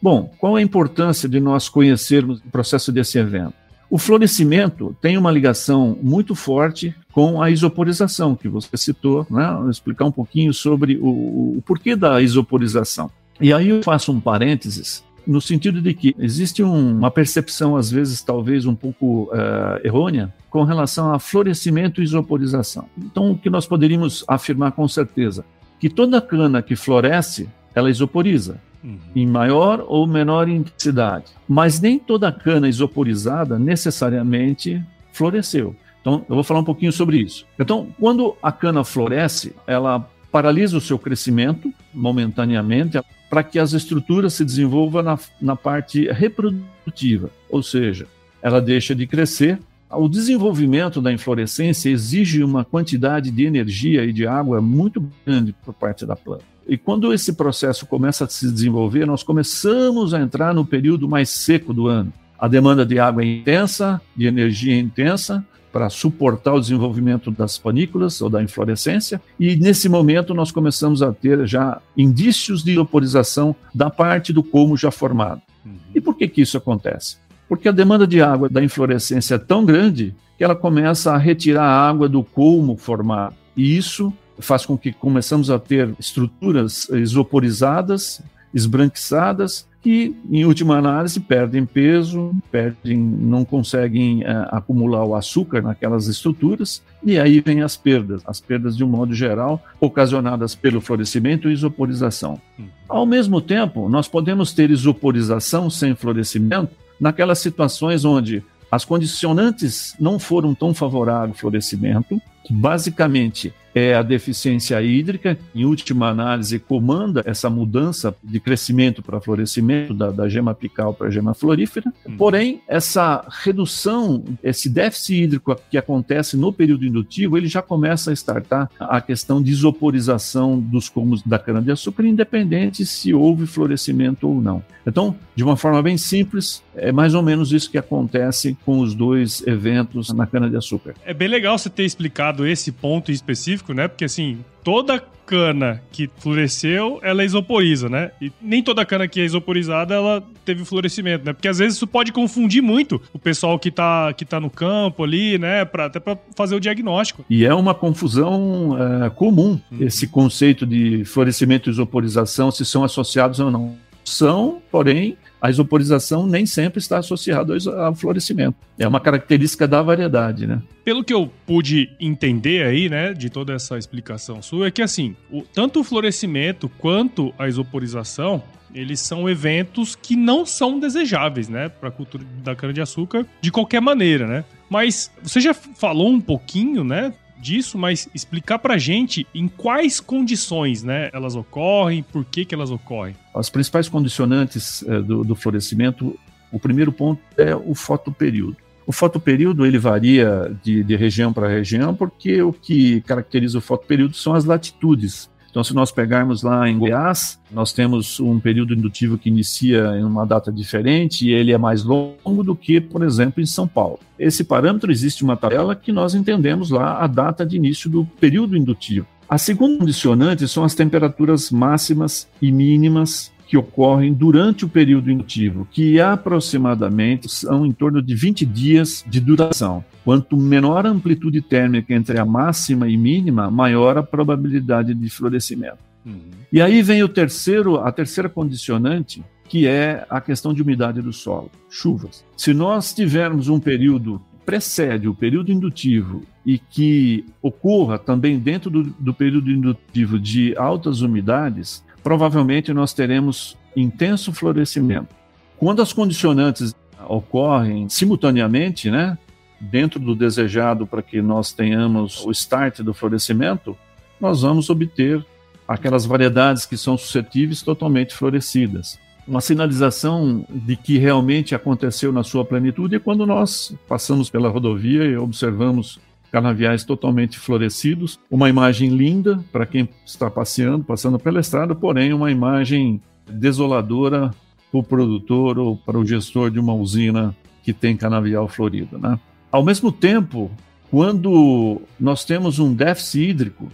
Bom, 0.00 0.34
qual 0.38 0.56
a 0.56 0.62
importância 0.62 1.28
de 1.28 1.40
nós 1.40 1.68
conhecermos 1.68 2.38
o 2.38 2.50
processo 2.50 2.92
desse 2.92 3.18
evento? 3.18 3.54
O 3.90 3.96
florescimento 3.96 4.94
tem 5.00 5.16
uma 5.16 5.30
ligação 5.30 5.96
muito 6.02 6.34
forte 6.34 6.94
com 7.10 7.40
a 7.40 7.50
isoporização, 7.50 8.36
que 8.36 8.46
você 8.46 8.76
citou, 8.76 9.26
né? 9.30 9.56
Vou 9.58 9.70
explicar 9.70 10.04
um 10.04 10.12
pouquinho 10.12 10.52
sobre 10.52 10.98
o, 10.98 11.56
o 11.56 11.62
porquê 11.64 11.96
da 11.96 12.20
isoporização. 12.20 13.10
E 13.40 13.52
aí 13.52 13.70
eu 13.70 13.82
faço 13.82 14.12
um 14.12 14.20
parênteses 14.20 15.02
no 15.28 15.42
sentido 15.42 15.82
de 15.82 15.92
que 15.92 16.16
existe 16.18 16.62
um, 16.62 16.96
uma 16.96 17.10
percepção, 17.10 17.76
às 17.76 17.90
vezes, 17.90 18.22
talvez 18.22 18.64
um 18.64 18.74
pouco 18.74 19.24
uh, 19.24 19.78
errônea, 19.84 20.32
com 20.48 20.64
relação 20.64 21.12
a 21.12 21.18
florescimento 21.18 22.00
e 22.00 22.04
isoporização. 22.04 22.86
Então, 22.96 23.32
o 23.32 23.38
que 23.38 23.50
nós 23.50 23.66
poderíamos 23.66 24.24
afirmar 24.26 24.72
com 24.72 24.88
certeza? 24.88 25.44
Que 25.78 25.90
toda 25.90 26.22
cana 26.22 26.62
que 26.62 26.74
floresce, 26.74 27.46
ela 27.74 27.90
isoporiza. 27.90 28.58
Uhum. 28.82 28.98
Em 29.14 29.26
maior 29.26 29.84
ou 29.86 30.06
menor 30.06 30.48
intensidade. 30.48 31.26
Mas 31.46 31.78
nem 31.78 31.98
toda 31.98 32.32
cana 32.32 32.66
isoporizada 32.66 33.58
necessariamente 33.58 34.82
floresceu. 35.12 35.76
Então, 36.00 36.24
eu 36.26 36.36
vou 36.36 36.44
falar 36.44 36.60
um 36.60 36.64
pouquinho 36.64 36.92
sobre 36.92 37.18
isso. 37.18 37.44
Então, 37.58 37.88
quando 38.00 38.34
a 38.42 38.50
cana 38.50 38.82
floresce, 38.82 39.54
ela 39.66 40.08
paralisa 40.32 40.78
o 40.78 40.80
seu 40.80 40.98
crescimento 40.98 41.70
momentaneamente 41.92 42.96
para 43.28 43.42
que 43.42 43.58
as 43.58 43.72
estruturas 43.72 44.34
se 44.34 44.44
desenvolvam 44.44 45.02
na, 45.02 45.18
na 45.40 45.56
parte 45.56 46.10
reprodutiva, 46.10 47.30
ou 47.48 47.62
seja, 47.62 48.06
ela 48.42 48.60
deixa 48.60 48.94
de 48.94 49.06
crescer. 49.06 49.58
O 49.90 50.08
desenvolvimento 50.08 51.00
da 51.00 51.12
inflorescência 51.12 51.88
exige 51.88 52.42
uma 52.42 52.64
quantidade 52.64 53.30
de 53.30 53.44
energia 53.44 54.04
e 54.04 54.12
de 54.12 54.26
água 54.26 54.60
muito 54.60 55.02
grande 55.26 55.54
por 55.64 55.72
parte 55.72 56.04
da 56.04 56.14
planta. 56.14 56.44
E 56.66 56.76
quando 56.76 57.14
esse 57.14 57.32
processo 57.32 57.86
começa 57.86 58.24
a 58.24 58.28
se 58.28 58.50
desenvolver, 58.50 59.06
nós 59.06 59.22
começamos 59.22 60.12
a 60.12 60.20
entrar 60.20 60.52
no 60.52 60.66
período 60.66 61.08
mais 61.08 61.30
seco 61.30 61.72
do 61.72 61.86
ano. 61.86 62.12
A 62.38 62.46
demanda 62.46 62.84
de 62.84 62.98
água 62.98 63.22
é 63.22 63.26
intensa, 63.26 64.00
de 64.14 64.26
energia 64.26 64.74
é 64.74 64.78
intensa, 64.78 65.44
para 65.72 65.90
suportar 65.90 66.54
o 66.54 66.60
desenvolvimento 66.60 67.30
das 67.30 67.58
panículas 67.58 68.20
ou 68.20 68.30
da 68.30 68.42
inflorescência, 68.42 69.20
e 69.38 69.56
nesse 69.56 69.88
momento 69.88 70.34
nós 70.34 70.50
começamos 70.50 71.02
a 71.02 71.12
ter 71.12 71.46
já 71.46 71.80
indícios 71.96 72.62
de 72.62 72.78
oporização 72.78 73.54
da 73.74 73.90
parte 73.90 74.32
do 74.32 74.42
colmo 74.42 74.76
já 74.76 74.90
formado. 74.90 75.42
Uhum. 75.64 75.72
E 75.94 76.00
por 76.00 76.16
que, 76.16 76.28
que 76.28 76.42
isso 76.42 76.56
acontece? 76.56 77.16
Porque 77.48 77.68
a 77.68 77.72
demanda 77.72 78.06
de 78.06 78.20
água 78.20 78.48
da 78.48 78.62
inflorescência 78.62 79.36
é 79.36 79.38
tão 79.38 79.64
grande 79.64 80.14
que 80.36 80.44
ela 80.44 80.54
começa 80.54 81.12
a 81.12 81.18
retirar 81.18 81.64
a 81.64 81.88
água 81.88 82.08
do 82.08 82.22
colmo 82.22 82.76
formado, 82.76 83.34
e 83.56 83.76
isso 83.76 84.12
faz 84.38 84.64
com 84.64 84.78
que 84.78 84.92
começamos 84.92 85.50
a 85.50 85.58
ter 85.58 85.92
estruturas 85.98 86.88
isoporizadas, 86.90 88.22
esbranquiçadas, 88.52 89.66
que, 89.80 90.14
em 90.30 90.44
última 90.44 90.76
análise, 90.76 91.20
perdem 91.20 91.64
peso, 91.64 92.34
perdem, 92.50 92.98
não 92.98 93.44
conseguem 93.44 94.22
uh, 94.22 94.48
acumular 94.50 95.04
o 95.04 95.14
açúcar 95.14 95.62
naquelas 95.62 96.08
estruturas, 96.08 96.82
e 97.02 97.18
aí 97.18 97.40
vem 97.40 97.62
as 97.62 97.76
perdas, 97.76 98.22
as 98.26 98.40
perdas 98.40 98.76
de 98.76 98.82
um 98.82 98.88
modo 98.88 99.14
geral, 99.14 99.62
ocasionadas 99.80 100.54
pelo 100.54 100.80
florescimento 100.80 101.48
e 101.48 101.52
isoporização. 101.52 102.40
Uhum. 102.58 102.66
Ao 102.88 103.06
mesmo 103.06 103.40
tempo, 103.40 103.88
nós 103.88 104.08
podemos 104.08 104.52
ter 104.52 104.70
isoporização 104.70 105.70
sem 105.70 105.94
florescimento 105.94 106.74
naquelas 107.00 107.38
situações 107.38 108.04
onde 108.04 108.42
as 108.70 108.84
condicionantes 108.84 109.94
não 109.98 110.18
foram 110.18 110.54
tão 110.54 110.74
favoráveis 110.74 111.30
ao 111.30 111.38
florescimento, 111.38 112.20
basicamente 112.50 113.52
é 113.74 113.94
a 113.94 114.02
deficiência 114.02 114.80
hídrica, 114.82 115.38
em 115.54 115.64
última 115.64 116.08
análise, 116.08 116.58
comanda 116.58 117.22
essa 117.24 117.48
mudança 117.48 118.14
de 118.22 118.40
crescimento 118.40 119.02
para 119.02 119.20
florescimento 119.20 119.94
da, 119.94 120.10
da 120.10 120.28
gema 120.28 120.52
apical 120.52 120.92
para 120.94 121.08
a 121.08 121.10
gema 121.10 121.34
florífera. 121.34 121.92
Hum. 122.06 122.16
Porém, 122.16 122.60
essa 122.66 123.24
redução, 123.42 124.24
esse 124.42 124.68
déficit 124.68 125.22
hídrico 125.22 125.56
que 125.70 125.78
acontece 125.78 126.36
no 126.36 126.52
período 126.52 126.84
indutivo, 126.84 127.36
ele 127.36 127.48
já 127.48 127.62
começa 127.62 128.10
a 128.10 128.14
startar 128.14 128.70
a 128.78 129.00
questão 129.00 129.42
de 129.42 129.50
isoporização 129.50 130.58
dos 130.58 130.88
comos 130.88 131.22
da 131.22 131.38
cana-de-açúcar, 131.38 132.04
independente 132.06 132.84
se 132.84 133.12
houve 133.14 133.46
florescimento 133.46 134.28
ou 134.28 134.40
não. 134.40 134.62
Então, 134.86 135.14
de 135.36 135.44
uma 135.44 135.56
forma 135.56 135.82
bem 135.82 135.98
simples, 135.98 136.62
é 136.74 136.90
mais 136.90 137.14
ou 137.14 137.22
menos 137.22 137.52
isso 137.52 137.70
que 137.70 137.76
acontece 137.76 138.56
com 138.64 138.80
os 138.80 138.94
dois 138.94 139.46
eventos 139.46 140.12
na 140.12 140.26
cana-de-açúcar. 140.26 140.94
É 141.04 141.12
bem 141.12 141.28
legal 141.28 141.58
você 141.58 141.68
ter 141.68 141.84
explicado 141.84 142.46
esse 142.46 142.72
ponto 142.72 143.12
específico 143.12 143.57
específico, 143.58 143.72
né? 143.72 143.88
Porque 143.88 144.04
assim, 144.04 144.38
toda 144.62 145.02
cana 145.26 145.82
que 145.92 146.08
floresceu, 146.18 147.00
ela 147.02 147.22
isoporiza, 147.22 147.88
né? 147.88 148.12
E 148.20 148.32
nem 148.40 148.62
toda 148.62 148.84
cana 148.86 149.06
que 149.06 149.20
é 149.20 149.24
isoporizada, 149.24 149.94
ela 149.94 150.24
teve 150.42 150.64
florescimento, 150.64 151.26
né? 151.26 151.34
Porque 151.34 151.48
às 151.48 151.58
vezes 151.58 151.76
isso 151.76 151.86
pode 151.86 152.12
confundir 152.12 152.62
muito 152.62 153.00
o 153.12 153.18
pessoal 153.18 153.58
que 153.58 153.70
tá, 153.70 154.10
que 154.14 154.24
tá 154.24 154.40
no 154.40 154.48
campo 154.48 155.04
ali, 155.04 155.36
né? 155.36 155.66
Pra, 155.66 155.86
até 155.86 156.00
para 156.00 156.16
fazer 156.34 156.54
o 156.54 156.60
diagnóstico. 156.60 157.26
E 157.28 157.44
é 157.44 157.52
uma 157.52 157.74
confusão 157.74 158.76
é, 159.04 159.10
comum, 159.10 159.60
uhum. 159.70 159.78
esse 159.80 160.06
conceito 160.06 160.64
de 160.64 161.04
florescimento 161.04 161.68
e 161.68 161.72
isoporização, 161.72 162.50
se 162.50 162.64
são 162.64 162.82
associados 162.82 163.38
ou 163.38 163.50
não 163.50 163.76
são, 164.08 164.60
porém, 164.70 165.16
a 165.40 165.50
isoporização 165.50 166.26
nem 166.26 166.44
sempre 166.44 166.78
está 166.80 166.98
associada 166.98 167.56
ao 167.78 167.94
florescimento. 167.94 168.56
É 168.78 168.86
uma 168.86 169.00
característica 169.00 169.68
da 169.68 169.80
variedade, 169.82 170.46
né? 170.46 170.60
Pelo 170.84 171.04
que 171.04 171.12
eu 171.12 171.30
pude 171.46 171.90
entender 172.00 172.64
aí, 172.64 172.88
né, 172.88 173.12
de 173.12 173.30
toda 173.30 173.52
essa 173.52 173.78
explicação 173.78 174.42
sua, 174.42 174.68
é 174.68 174.70
que 174.70 174.82
assim, 174.82 175.14
o, 175.30 175.42
tanto 175.42 175.80
o 175.80 175.84
florescimento 175.84 176.68
quanto 176.78 177.32
a 177.38 177.46
isoporização, 177.46 178.42
eles 178.74 179.00
são 179.00 179.28
eventos 179.28 179.94
que 179.94 180.16
não 180.16 180.44
são 180.44 180.78
desejáveis, 180.78 181.48
né, 181.48 181.68
para 181.68 181.88
a 181.88 181.92
cultura 181.92 182.24
da 182.42 182.54
cana-de-açúcar 182.54 183.26
de 183.40 183.50
qualquer 183.50 183.80
maneira, 183.80 184.26
né? 184.26 184.44
Mas 184.68 185.10
você 185.22 185.40
já 185.40 185.54
falou 185.54 186.08
um 186.08 186.20
pouquinho, 186.20 186.84
né, 186.84 187.12
disso, 187.40 187.78
mas 187.78 188.08
explicar 188.14 188.58
pra 188.58 188.78
gente 188.78 189.26
em 189.34 189.48
quais 189.48 190.00
condições, 190.00 190.82
né, 190.82 191.10
elas 191.12 191.34
ocorrem, 191.34 192.02
por 192.02 192.24
que 192.24 192.44
que 192.44 192.54
elas 192.54 192.70
ocorrem. 192.70 193.14
As 193.34 193.48
principais 193.48 193.88
condicionantes 193.88 194.82
é, 194.86 195.00
do, 195.00 195.24
do 195.24 195.34
florescimento, 195.34 196.18
o 196.52 196.58
primeiro 196.58 196.92
ponto 196.92 197.20
é 197.36 197.54
o 197.54 197.74
fotoperíodo. 197.74 198.56
O 198.86 198.92
fotoperíodo 198.92 199.66
ele 199.66 199.78
varia 199.78 200.56
de, 200.62 200.82
de 200.82 200.96
região 200.96 201.30
para 201.30 201.46
região, 201.46 201.94
porque 201.94 202.40
o 202.40 202.52
que 202.52 203.02
caracteriza 203.02 203.58
o 203.58 203.60
fotoperíodo 203.60 204.16
são 204.16 204.34
as 204.34 204.46
latitudes. 204.46 205.28
Então, 205.50 205.64
se 205.64 205.74
nós 205.74 205.90
pegarmos 205.90 206.42
lá 206.42 206.68
em 206.68 206.78
Goiás, 206.78 207.38
nós 207.50 207.72
temos 207.72 208.20
um 208.20 208.38
período 208.38 208.74
indutivo 208.74 209.16
que 209.16 209.28
inicia 209.28 209.96
em 209.98 210.04
uma 210.04 210.26
data 210.26 210.52
diferente 210.52 211.26
e 211.26 211.32
ele 211.32 211.52
é 211.52 211.58
mais 211.58 211.82
longo 211.82 212.44
do 212.44 212.54
que, 212.54 212.80
por 212.80 213.02
exemplo, 213.02 213.42
em 213.42 213.46
São 213.46 213.66
Paulo. 213.66 213.98
Esse 214.18 214.44
parâmetro 214.44 214.92
existe 214.92 215.24
uma 215.24 215.36
tabela 215.36 215.74
que 215.74 215.90
nós 215.90 216.14
entendemos 216.14 216.70
lá 216.70 217.02
a 217.02 217.06
data 217.06 217.46
de 217.46 217.56
início 217.56 217.88
do 217.88 218.04
período 218.20 218.56
indutivo. 218.56 219.06
A 219.28 219.36
segunda 219.36 219.78
condicionante 219.78 220.48
são 220.48 220.64
as 220.64 220.74
temperaturas 220.74 221.50
máximas 221.50 222.26
e 222.40 222.50
mínimas 222.50 223.30
que 223.48 223.56
ocorrem 223.56 224.12
durante 224.12 224.66
o 224.66 224.68
período 224.68 225.10
indutivo, 225.10 225.66
que 225.70 225.98
aproximadamente 225.98 227.30
são 227.30 227.64
em 227.64 227.72
torno 227.72 228.02
de 228.02 228.14
20 228.14 228.44
dias 228.44 229.02
de 229.08 229.20
duração. 229.20 229.82
Quanto 230.04 230.36
menor 230.36 230.86
a 230.86 230.90
amplitude 230.90 231.40
térmica 231.40 231.94
entre 231.94 232.18
a 232.18 232.26
máxima 232.26 232.88
e 232.88 232.96
mínima, 232.96 233.50
maior 233.50 233.96
a 233.96 234.02
probabilidade 234.02 234.94
de 234.94 235.08
florescimento. 235.08 235.78
Uhum. 236.04 236.20
E 236.52 236.60
aí 236.60 236.82
vem 236.82 237.02
o 237.02 237.08
terceiro, 237.08 237.76
a 237.76 237.90
terceira 237.90 238.28
condicionante, 238.28 239.24
que 239.48 239.66
é 239.66 240.06
a 240.10 240.20
questão 240.20 240.52
de 240.52 240.60
umidade 240.60 241.00
do 241.00 241.12
solo, 241.12 241.50
chuvas. 241.70 242.22
Se 242.36 242.52
nós 242.52 242.92
tivermos 242.92 243.48
um 243.48 243.58
período 243.58 244.20
precede 244.44 245.06
o 245.06 245.14
período 245.14 245.52
indutivo 245.52 246.22
e 246.44 246.58
que 246.58 247.22
ocorra 247.42 247.98
também 247.98 248.38
dentro 248.38 248.70
do, 248.70 248.82
do 248.82 249.12
período 249.12 249.50
indutivo 249.50 250.18
de 250.18 250.56
altas 250.56 251.02
umidades, 251.02 251.84
provavelmente 252.02 252.72
nós 252.72 252.92
teremos 252.92 253.56
intenso 253.76 254.32
florescimento. 254.32 255.14
Quando 255.56 255.82
as 255.82 255.92
condicionantes 255.92 256.74
ocorrem 257.08 257.88
simultaneamente, 257.88 258.90
né, 258.90 259.18
dentro 259.60 259.98
do 259.98 260.14
desejado 260.14 260.86
para 260.86 261.02
que 261.02 261.20
nós 261.20 261.52
tenhamos 261.52 262.24
o 262.24 262.30
start 262.30 262.80
do 262.80 262.94
florescimento, 262.94 263.76
nós 264.20 264.42
vamos 264.42 264.70
obter 264.70 265.24
aquelas 265.66 266.06
variedades 266.06 266.64
que 266.64 266.76
são 266.76 266.96
suscetíveis 266.96 267.62
totalmente 267.62 268.14
florescidas. 268.14 268.98
Uma 269.26 269.42
sinalização 269.42 270.46
de 270.48 270.74
que 270.74 270.96
realmente 270.96 271.54
aconteceu 271.54 272.10
na 272.10 272.24
sua 272.24 272.44
plenitude 272.44 272.96
é 272.96 272.98
quando 272.98 273.26
nós 273.26 273.74
passamos 273.86 274.30
pela 274.30 274.48
rodovia 274.48 275.04
e 275.04 275.16
observamos 275.16 276.00
canaviais 276.30 276.84
totalmente 276.84 277.38
florescidos, 277.38 278.18
uma 278.30 278.48
imagem 278.48 278.90
linda 278.90 279.42
para 279.50 279.66
quem 279.66 279.88
está 280.04 280.30
passeando, 280.30 280.84
passando 280.84 281.18
pela 281.18 281.40
estrada, 281.40 281.74
porém 281.74 282.12
uma 282.12 282.30
imagem 282.30 283.00
desoladora 283.30 284.30
para 284.70 284.80
o 284.80 284.82
produtor 284.82 285.58
ou 285.58 285.76
para 285.76 285.98
o 285.98 286.06
gestor 286.06 286.50
de 286.50 286.58
uma 286.58 286.74
usina 286.74 287.34
que 287.62 287.72
tem 287.72 287.96
canavial 287.96 288.48
florido. 288.48 288.98
Né? 288.98 289.18
Ao 289.50 289.64
mesmo 289.64 289.90
tempo, 289.90 290.50
quando 290.90 291.80
nós 291.98 292.24
temos 292.24 292.58
um 292.58 292.74
déficit 292.74 293.30
hídrico, 293.30 293.68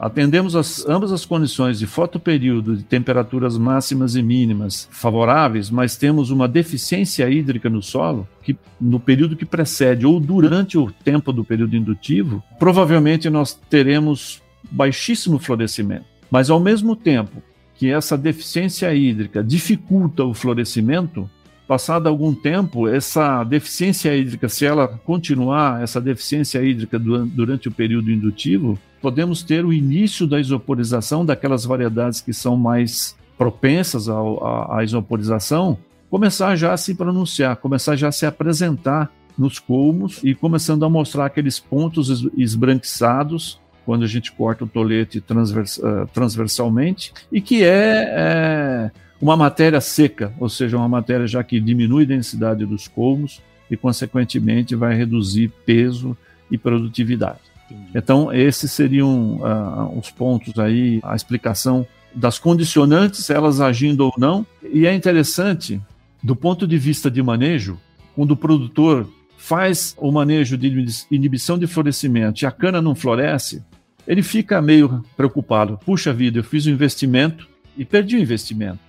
atendemos 0.00 0.56
as, 0.56 0.86
ambas 0.88 1.12
as 1.12 1.26
condições 1.26 1.78
de 1.78 1.86
fotoperíodo, 1.86 2.74
de 2.74 2.82
temperaturas 2.82 3.58
máximas 3.58 4.16
e 4.16 4.22
mínimas 4.22 4.88
favoráveis, 4.90 5.68
mas 5.68 5.94
temos 5.94 6.30
uma 6.30 6.48
deficiência 6.48 7.28
hídrica 7.28 7.68
no 7.68 7.82
solo, 7.82 8.26
que 8.42 8.56
no 8.80 8.98
período 8.98 9.36
que 9.36 9.44
precede 9.44 10.06
ou 10.06 10.18
durante 10.18 10.78
o 10.78 10.90
tempo 10.90 11.34
do 11.34 11.44
período 11.44 11.76
indutivo, 11.76 12.42
provavelmente 12.58 13.28
nós 13.28 13.52
teremos 13.68 14.42
baixíssimo 14.70 15.38
florescimento. 15.38 16.06
Mas 16.30 16.48
ao 16.48 16.58
mesmo 16.58 16.96
tempo 16.96 17.42
que 17.74 17.90
essa 17.90 18.16
deficiência 18.16 18.94
hídrica 18.94 19.44
dificulta 19.44 20.24
o 20.24 20.32
florescimento, 20.32 21.28
passado 21.68 22.08
algum 22.08 22.34
tempo, 22.34 22.88
essa 22.88 23.44
deficiência 23.44 24.16
hídrica, 24.16 24.48
se 24.48 24.64
ela 24.64 24.88
continuar, 24.88 25.82
essa 25.82 26.00
deficiência 26.00 26.62
hídrica 26.62 26.98
durante 26.98 27.68
o 27.68 27.72
período 27.72 28.10
indutivo, 28.10 28.78
podemos 29.00 29.42
ter 29.42 29.64
o 29.64 29.72
início 29.72 30.26
da 30.26 30.38
isoporização 30.38 31.24
daquelas 31.24 31.64
variedades 31.64 32.20
que 32.20 32.32
são 32.32 32.56
mais 32.56 33.16
propensas 33.36 34.08
à 34.08 34.84
isoporização, 34.84 35.78
começar 36.10 36.54
já 36.56 36.72
a 36.72 36.76
se 36.76 36.94
pronunciar, 36.94 37.56
começar 37.56 37.96
já 37.96 38.08
a 38.08 38.12
se 38.12 38.26
apresentar 38.26 39.10
nos 39.38 39.58
colmos 39.58 40.20
e 40.22 40.34
começando 40.34 40.84
a 40.84 40.90
mostrar 40.90 41.26
aqueles 41.26 41.58
pontos 41.58 42.28
esbranquiçados 42.36 43.58
quando 43.86 44.04
a 44.04 44.06
gente 44.06 44.30
corta 44.32 44.64
o 44.64 44.68
tolete 44.68 45.20
transvers, 45.20 45.78
uh, 45.78 46.06
transversalmente 46.12 47.14
e 47.32 47.40
que 47.40 47.64
é, 47.64 48.04
é 48.08 48.90
uma 49.20 49.36
matéria 49.36 49.80
seca, 49.80 50.32
ou 50.38 50.48
seja, 50.48 50.76
uma 50.76 50.88
matéria 50.88 51.26
já 51.26 51.42
que 51.42 51.58
diminui 51.58 52.04
a 52.04 52.08
densidade 52.08 52.64
dos 52.66 52.88
colmos 52.88 53.40
e, 53.70 53.76
consequentemente, 53.76 54.74
vai 54.74 54.94
reduzir 54.94 55.50
peso 55.64 56.16
e 56.50 56.58
produtividade. 56.58 57.49
Entendi. 57.70 57.90
Então, 57.94 58.32
esses 58.32 58.72
seriam 58.72 59.36
uh, 59.36 59.98
os 59.98 60.10
pontos 60.10 60.58
aí, 60.58 61.00
a 61.02 61.14
explicação 61.14 61.86
das 62.14 62.38
condicionantes, 62.38 63.30
elas 63.30 63.60
agindo 63.60 64.04
ou 64.04 64.12
não. 64.18 64.46
E 64.72 64.86
é 64.86 64.94
interessante, 64.94 65.80
do 66.22 66.34
ponto 66.34 66.66
de 66.66 66.76
vista 66.76 67.10
de 67.10 67.22
manejo, 67.22 67.78
quando 68.14 68.32
o 68.32 68.36
produtor 68.36 69.08
faz 69.38 69.94
o 69.98 70.12
manejo 70.12 70.58
de 70.58 70.86
inibição 71.10 71.58
de 71.58 71.66
florescimento 71.66 72.42
e 72.42 72.46
a 72.46 72.50
cana 72.50 72.82
não 72.82 72.94
floresce, 72.94 73.62
ele 74.06 74.22
fica 74.22 74.60
meio 74.60 75.04
preocupado. 75.16 75.78
Puxa 75.84 76.12
vida, 76.12 76.38
eu 76.38 76.44
fiz 76.44 76.66
o 76.66 76.68
um 76.68 76.72
investimento 76.72 77.48
e 77.76 77.84
perdi 77.84 78.16
o 78.16 78.20
investimento. 78.20 78.80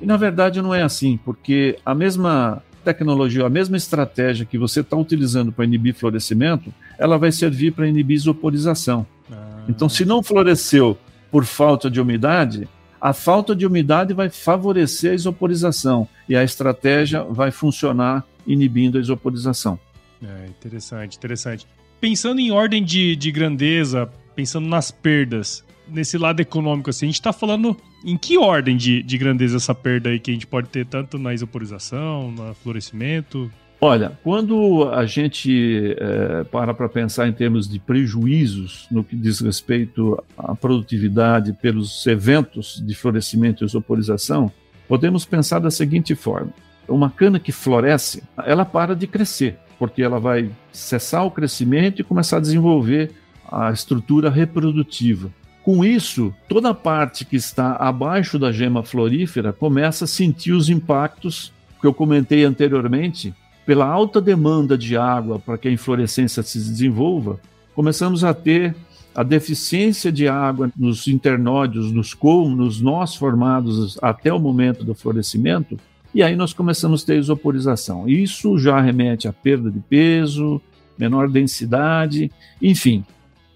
E 0.00 0.06
na 0.06 0.16
verdade 0.16 0.60
não 0.60 0.74
é 0.74 0.82
assim, 0.82 1.16
porque 1.24 1.78
a 1.84 1.94
mesma 1.94 2.62
tecnologia, 2.84 3.46
a 3.46 3.50
mesma 3.50 3.76
estratégia 3.76 4.46
que 4.46 4.58
você 4.58 4.80
está 4.80 4.96
utilizando 4.96 5.52
para 5.52 5.64
inibir 5.64 5.94
florescimento, 5.94 6.72
ela 6.98 7.18
vai 7.18 7.32
servir 7.32 7.72
para 7.72 7.88
inibir 7.88 8.16
isoporização. 8.16 9.06
Ah. 9.30 9.64
Então, 9.68 9.88
se 9.88 10.04
não 10.04 10.22
floresceu 10.22 10.98
por 11.30 11.44
falta 11.44 11.90
de 11.90 12.00
umidade, 12.00 12.68
a 13.00 13.12
falta 13.12 13.54
de 13.54 13.66
umidade 13.66 14.14
vai 14.14 14.30
favorecer 14.30 15.12
a 15.12 15.14
isoporização 15.14 16.08
e 16.28 16.34
a 16.34 16.42
estratégia 16.42 17.22
vai 17.22 17.50
funcionar 17.50 18.24
inibindo 18.46 18.98
a 18.98 19.00
isoporização. 19.00 19.78
É, 20.22 20.46
interessante, 20.48 21.16
interessante. 21.16 21.66
Pensando 22.00 22.40
em 22.40 22.50
ordem 22.50 22.82
de, 22.82 23.16
de 23.16 23.30
grandeza, 23.30 24.10
pensando 24.34 24.68
nas 24.68 24.90
perdas, 24.90 25.64
nesse 25.88 26.18
lado 26.18 26.40
econômico, 26.40 26.90
assim, 26.90 27.06
a 27.06 27.08
gente 27.08 27.16
está 27.16 27.32
falando 27.32 27.76
em 28.04 28.16
que 28.16 28.38
ordem 28.38 28.76
de, 28.76 29.02
de 29.02 29.18
grandeza 29.18 29.56
essa 29.56 29.74
perda 29.74 30.10
aí 30.10 30.18
que 30.18 30.30
a 30.30 30.34
gente 30.34 30.46
pode 30.46 30.68
ter 30.68 30.86
tanto 30.86 31.18
na 31.18 31.34
isoporização, 31.34 32.30
no 32.30 32.54
florescimento? 32.54 33.50
Olha, 33.80 34.18
quando 34.24 34.88
a 34.90 35.04
gente 35.04 35.94
é, 35.98 36.44
para 36.44 36.72
para 36.72 36.88
pensar 36.88 37.28
em 37.28 37.32
termos 37.32 37.68
de 37.68 37.78
prejuízos 37.78 38.86
no 38.90 39.04
que 39.04 39.14
diz 39.14 39.40
respeito 39.40 40.22
à 40.36 40.54
produtividade 40.54 41.52
pelos 41.52 42.06
eventos 42.06 42.82
de 42.84 42.94
florescimento 42.94 43.62
e 43.62 43.66
isoporização, 43.66 44.50
podemos 44.88 45.26
pensar 45.26 45.58
da 45.58 45.70
seguinte 45.70 46.14
forma: 46.14 46.52
uma 46.88 47.10
cana 47.10 47.38
que 47.38 47.52
floresce, 47.52 48.22
ela 48.46 48.64
para 48.64 48.96
de 48.96 49.06
crescer, 49.06 49.58
porque 49.78 50.02
ela 50.02 50.18
vai 50.18 50.50
cessar 50.72 51.24
o 51.26 51.30
crescimento 51.30 52.00
e 52.00 52.04
começar 52.04 52.38
a 52.38 52.40
desenvolver 52.40 53.12
a 53.46 53.70
estrutura 53.70 54.30
reprodutiva. 54.30 55.30
Com 55.62 55.84
isso, 55.84 56.32
toda 56.48 56.70
a 56.70 56.74
parte 56.74 57.24
que 57.24 57.36
está 57.36 57.72
abaixo 57.74 58.38
da 58.38 58.52
gema 58.52 58.82
florífera 58.82 59.52
começa 59.52 60.04
a 60.04 60.08
sentir 60.08 60.52
os 60.52 60.70
impactos 60.70 61.52
que 61.80 61.86
eu 61.86 61.92
comentei 61.92 62.44
anteriormente, 62.44 63.34
pela 63.66 63.84
alta 63.84 64.20
demanda 64.20 64.78
de 64.78 64.96
água 64.96 65.40
para 65.40 65.58
que 65.58 65.66
a 65.66 65.72
inflorescência 65.72 66.42
se 66.42 66.58
desenvolva, 66.58 67.40
começamos 67.74 68.22
a 68.22 68.32
ter 68.32 68.74
a 69.12 69.22
deficiência 69.22 70.12
de 70.12 70.28
água 70.28 70.70
nos 70.76 71.08
internódios, 71.08 71.90
nos 71.90 72.14
colmos, 72.14 72.56
nos 72.56 72.80
nós 72.80 73.16
formados 73.16 73.98
até 74.00 74.32
o 74.32 74.38
momento 74.38 74.84
do 74.84 74.94
florescimento, 74.94 75.76
e 76.14 76.22
aí 76.22 76.36
nós 76.36 76.52
começamos 76.52 77.02
a 77.02 77.06
ter 77.06 77.18
isoporização. 77.18 78.08
Isso 78.08 78.58
já 78.58 78.80
remete 78.80 79.26
à 79.26 79.32
perda 79.32 79.70
de 79.70 79.80
peso, 79.80 80.60
menor 80.96 81.28
densidade, 81.28 82.30
enfim, 82.62 83.04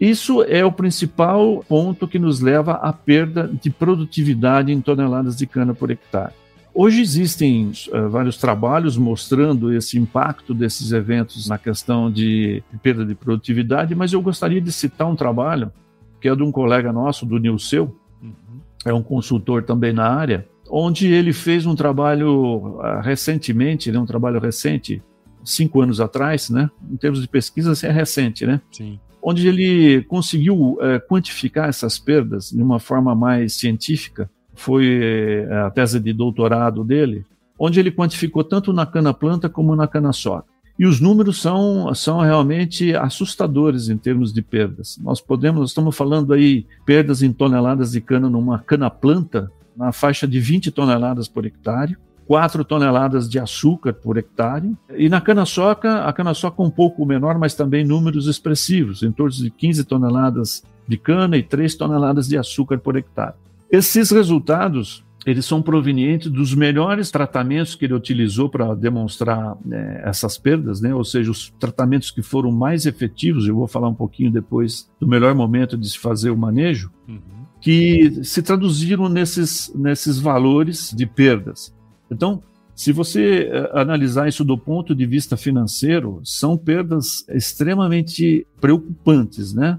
isso 0.00 0.43
é 0.43 0.64
o 0.64 0.73
principal 0.73 1.62
ponto 1.69 2.09
que 2.09 2.19
nos 2.19 2.40
leva 2.40 2.73
à 2.73 2.90
perda 2.90 3.50
de 3.62 3.69
produtividade 3.71 4.73
em 4.73 4.81
toneladas 4.81 5.37
de 5.37 5.47
cana 5.47 5.75
por 5.75 5.90
hectare. 5.90 6.40
Hoje 6.73 7.00
existem 7.00 7.73
uh, 7.93 8.09
vários 8.09 8.37
trabalhos 8.37 8.97
mostrando 8.97 9.73
esse 9.73 9.99
impacto 9.99 10.55
desses 10.55 10.93
eventos 10.93 11.49
na 11.49 11.59
questão 11.59 12.11
de 12.11 12.62
perda 12.83 13.05
de 13.05 13.15
produtividade, 13.15 13.95
mas 13.95 14.12
eu 14.12 14.23
gostaria 14.23 14.61
de 14.61 14.71
citar 14.71 15.09
um 15.09 15.17
trabalho 15.17 15.73
que 16.21 16.29
é 16.29 16.37
de 16.37 16.43
um 16.43 16.53
colega 16.53 16.93
nosso, 16.93 17.25
do 17.25 17.39
Nilceu, 17.39 17.97
uhum. 18.23 18.61
é 18.85 18.93
um 18.93 19.03
consultor 19.03 19.62
também 19.62 19.93
na 19.93 20.07
área, 20.07 20.47
onde 20.69 21.09
ele 21.09 21.33
fez 21.33 21.67
um 21.67 21.75
trabalho 21.75 22.79
uh, 22.79 23.00
recentemente, 23.03 23.91
né, 23.91 23.99
um 23.99 24.07
trabalho 24.07 24.39
recente, 24.39 25.03
cinco 25.43 25.81
anos 25.81 26.00
atrás, 26.00 26.50
né? 26.50 26.71
Em 26.91 26.97
termos 26.97 27.23
de 27.23 27.27
pesquisa, 27.27 27.73
assim, 27.73 27.87
é 27.87 27.91
recente, 27.91 28.47
né? 28.47 28.61
Sim. 28.71 29.00
Onde 29.23 29.49
ele 29.49 30.03
conseguiu 30.05 30.55
uh, 30.55 31.00
quantificar 31.09 31.69
essas 31.69 31.99
perdas 31.99 32.50
de 32.50 32.62
uma 32.62 32.79
forma 32.79 33.15
mais 33.15 33.55
científica 33.55 34.31
foi 34.61 35.47
é, 35.49 35.62
a 35.67 35.71
tese 35.71 35.99
de 35.99 36.12
doutorado 36.12 36.85
dele, 36.85 37.25
onde 37.59 37.81
ele 37.81 37.90
quantificou 37.90 38.45
tanto 38.45 38.73
na 38.73 38.85
cana-planta 38.85 39.49
como 39.49 39.75
na 39.75 39.88
cana-soca. 39.88 40.45
E 40.79 40.87
os 40.87 41.00
números 41.00 41.40
são, 41.40 41.95
são 41.95 42.21
realmente 42.21 42.95
assustadores 42.95 43.88
em 43.88 43.97
termos 43.97 44.33
de 44.33 44.43
perdas. 44.43 44.99
Nós 45.02 45.21
podemos, 45.21 45.61
nós 45.61 45.71
estamos 45.71 45.97
falando 45.97 46.33
aí 46.33 46.67
perdas 46.87 47.23
em 47.23 47.33
toneladas 47.33 47.93
de 47.93 48.00
cana 48.00 48.31
numa 48.31 48.59
cana-planta, 48.59 49.50
na 49.76 49.93
faixa 49.93 50.26
de 50.26 50.38
20 50.38 50.71
toneladas 50.71 51.26
por 51.26 51.45
hectare, 51.47 51.97
4 52.26 52.64
toneladas 52.64 53.29
de 53.29 53.38
açúcar 53.38 53.93
por 53.95 54.17
hectare, 54.17 54.76
e 54.95 55.09
na 55.09 55.21
cana-soca, 55.21 56.05
a 56.05 56.12
cana-soca 56.12 56.62
um 56.62 56.71
pouco 56.71 57.05
menor, 57.05 57.38
mas 57.38 57.55
também 57.55 57.85
números 57.85 58.26
expressivos, 58.26 59.02
em 59.02 59.11
torno 59.11 59.33
de 59.33 59.50
15 59.50 59.85
toneladas 59.85 60.62
de 60.87 60.97
cana 60.97 61.37
e 61.37 61.43
3 61.43 61.75
toneladas 61.75 62.29
de 62.29 62.38
açúcar 62.38 62.79
por 62.79 62.97
hectare. 62.97 63.35
Esses 63.71 64.11
resultados 64.11 65.05
eles 65.27 65.45
são 65.45 65.61
provenientes 65.61 66.31
dos 66.31 66.55
melhores 66.55 67.11
tratamentos 67.11 67.75
que 67.75 67.85
ele 67.85 67.95
utilizou 67.95 68.49
para 68.49 68.75
demonstrar 68.75 69.57
né, 69.65 70.00
essas 70.05 70.39
perdas, 70.39 70.81
né? 70.81 70.95
ou 70.95 71.05
seja, 71.05 71.31
os 71.31 71.50
tratamentos 71.59 72.11
que 72.11 72.23
foram 72.23 72.50
mais 72.50 72.87
efetivos. 72.87 73.47
Eu 73.47 73.55
vou 73.55 73.69
falar 73.69 73.89
um 73.89 73.95
pouquinho 73.95 74.31
depois 74.31 74.91
do 74.99 75.07
melhor 75.07 75.35
momento 75.35 75.77
de 75.77 75.89
se 75.91 75.99
fazer 75.99 76.31
o 76.31 76.37
manejo, 76.37 76.91
uhum. 77.07 77.21
que 77.61 78.25
se 78.25 78.43
traduziram 78.43 79.09
nesses, 79.09 79.71
nesses 79.75 80.19
valores 80.19 80.95
de 80.97 81.05
perdas. 81.05 81.75
Então, 82.11 82.43
se 82.75 82.93
você 82.93 83.50
uh, 83.53 83.79
analisar 83.79 84.27
isso 84.27 84.43
do 84.43 84.57
ponto 84.57 84.95
de 84.95 85.05
vista 85.05 85.37
financeiro, 85.37 86.23
são 86.25 86.57
perdas 86.57 87.27
extremamente 87.29 88.47
preocupantes, 88.59 89.53
né? 89.53 89.79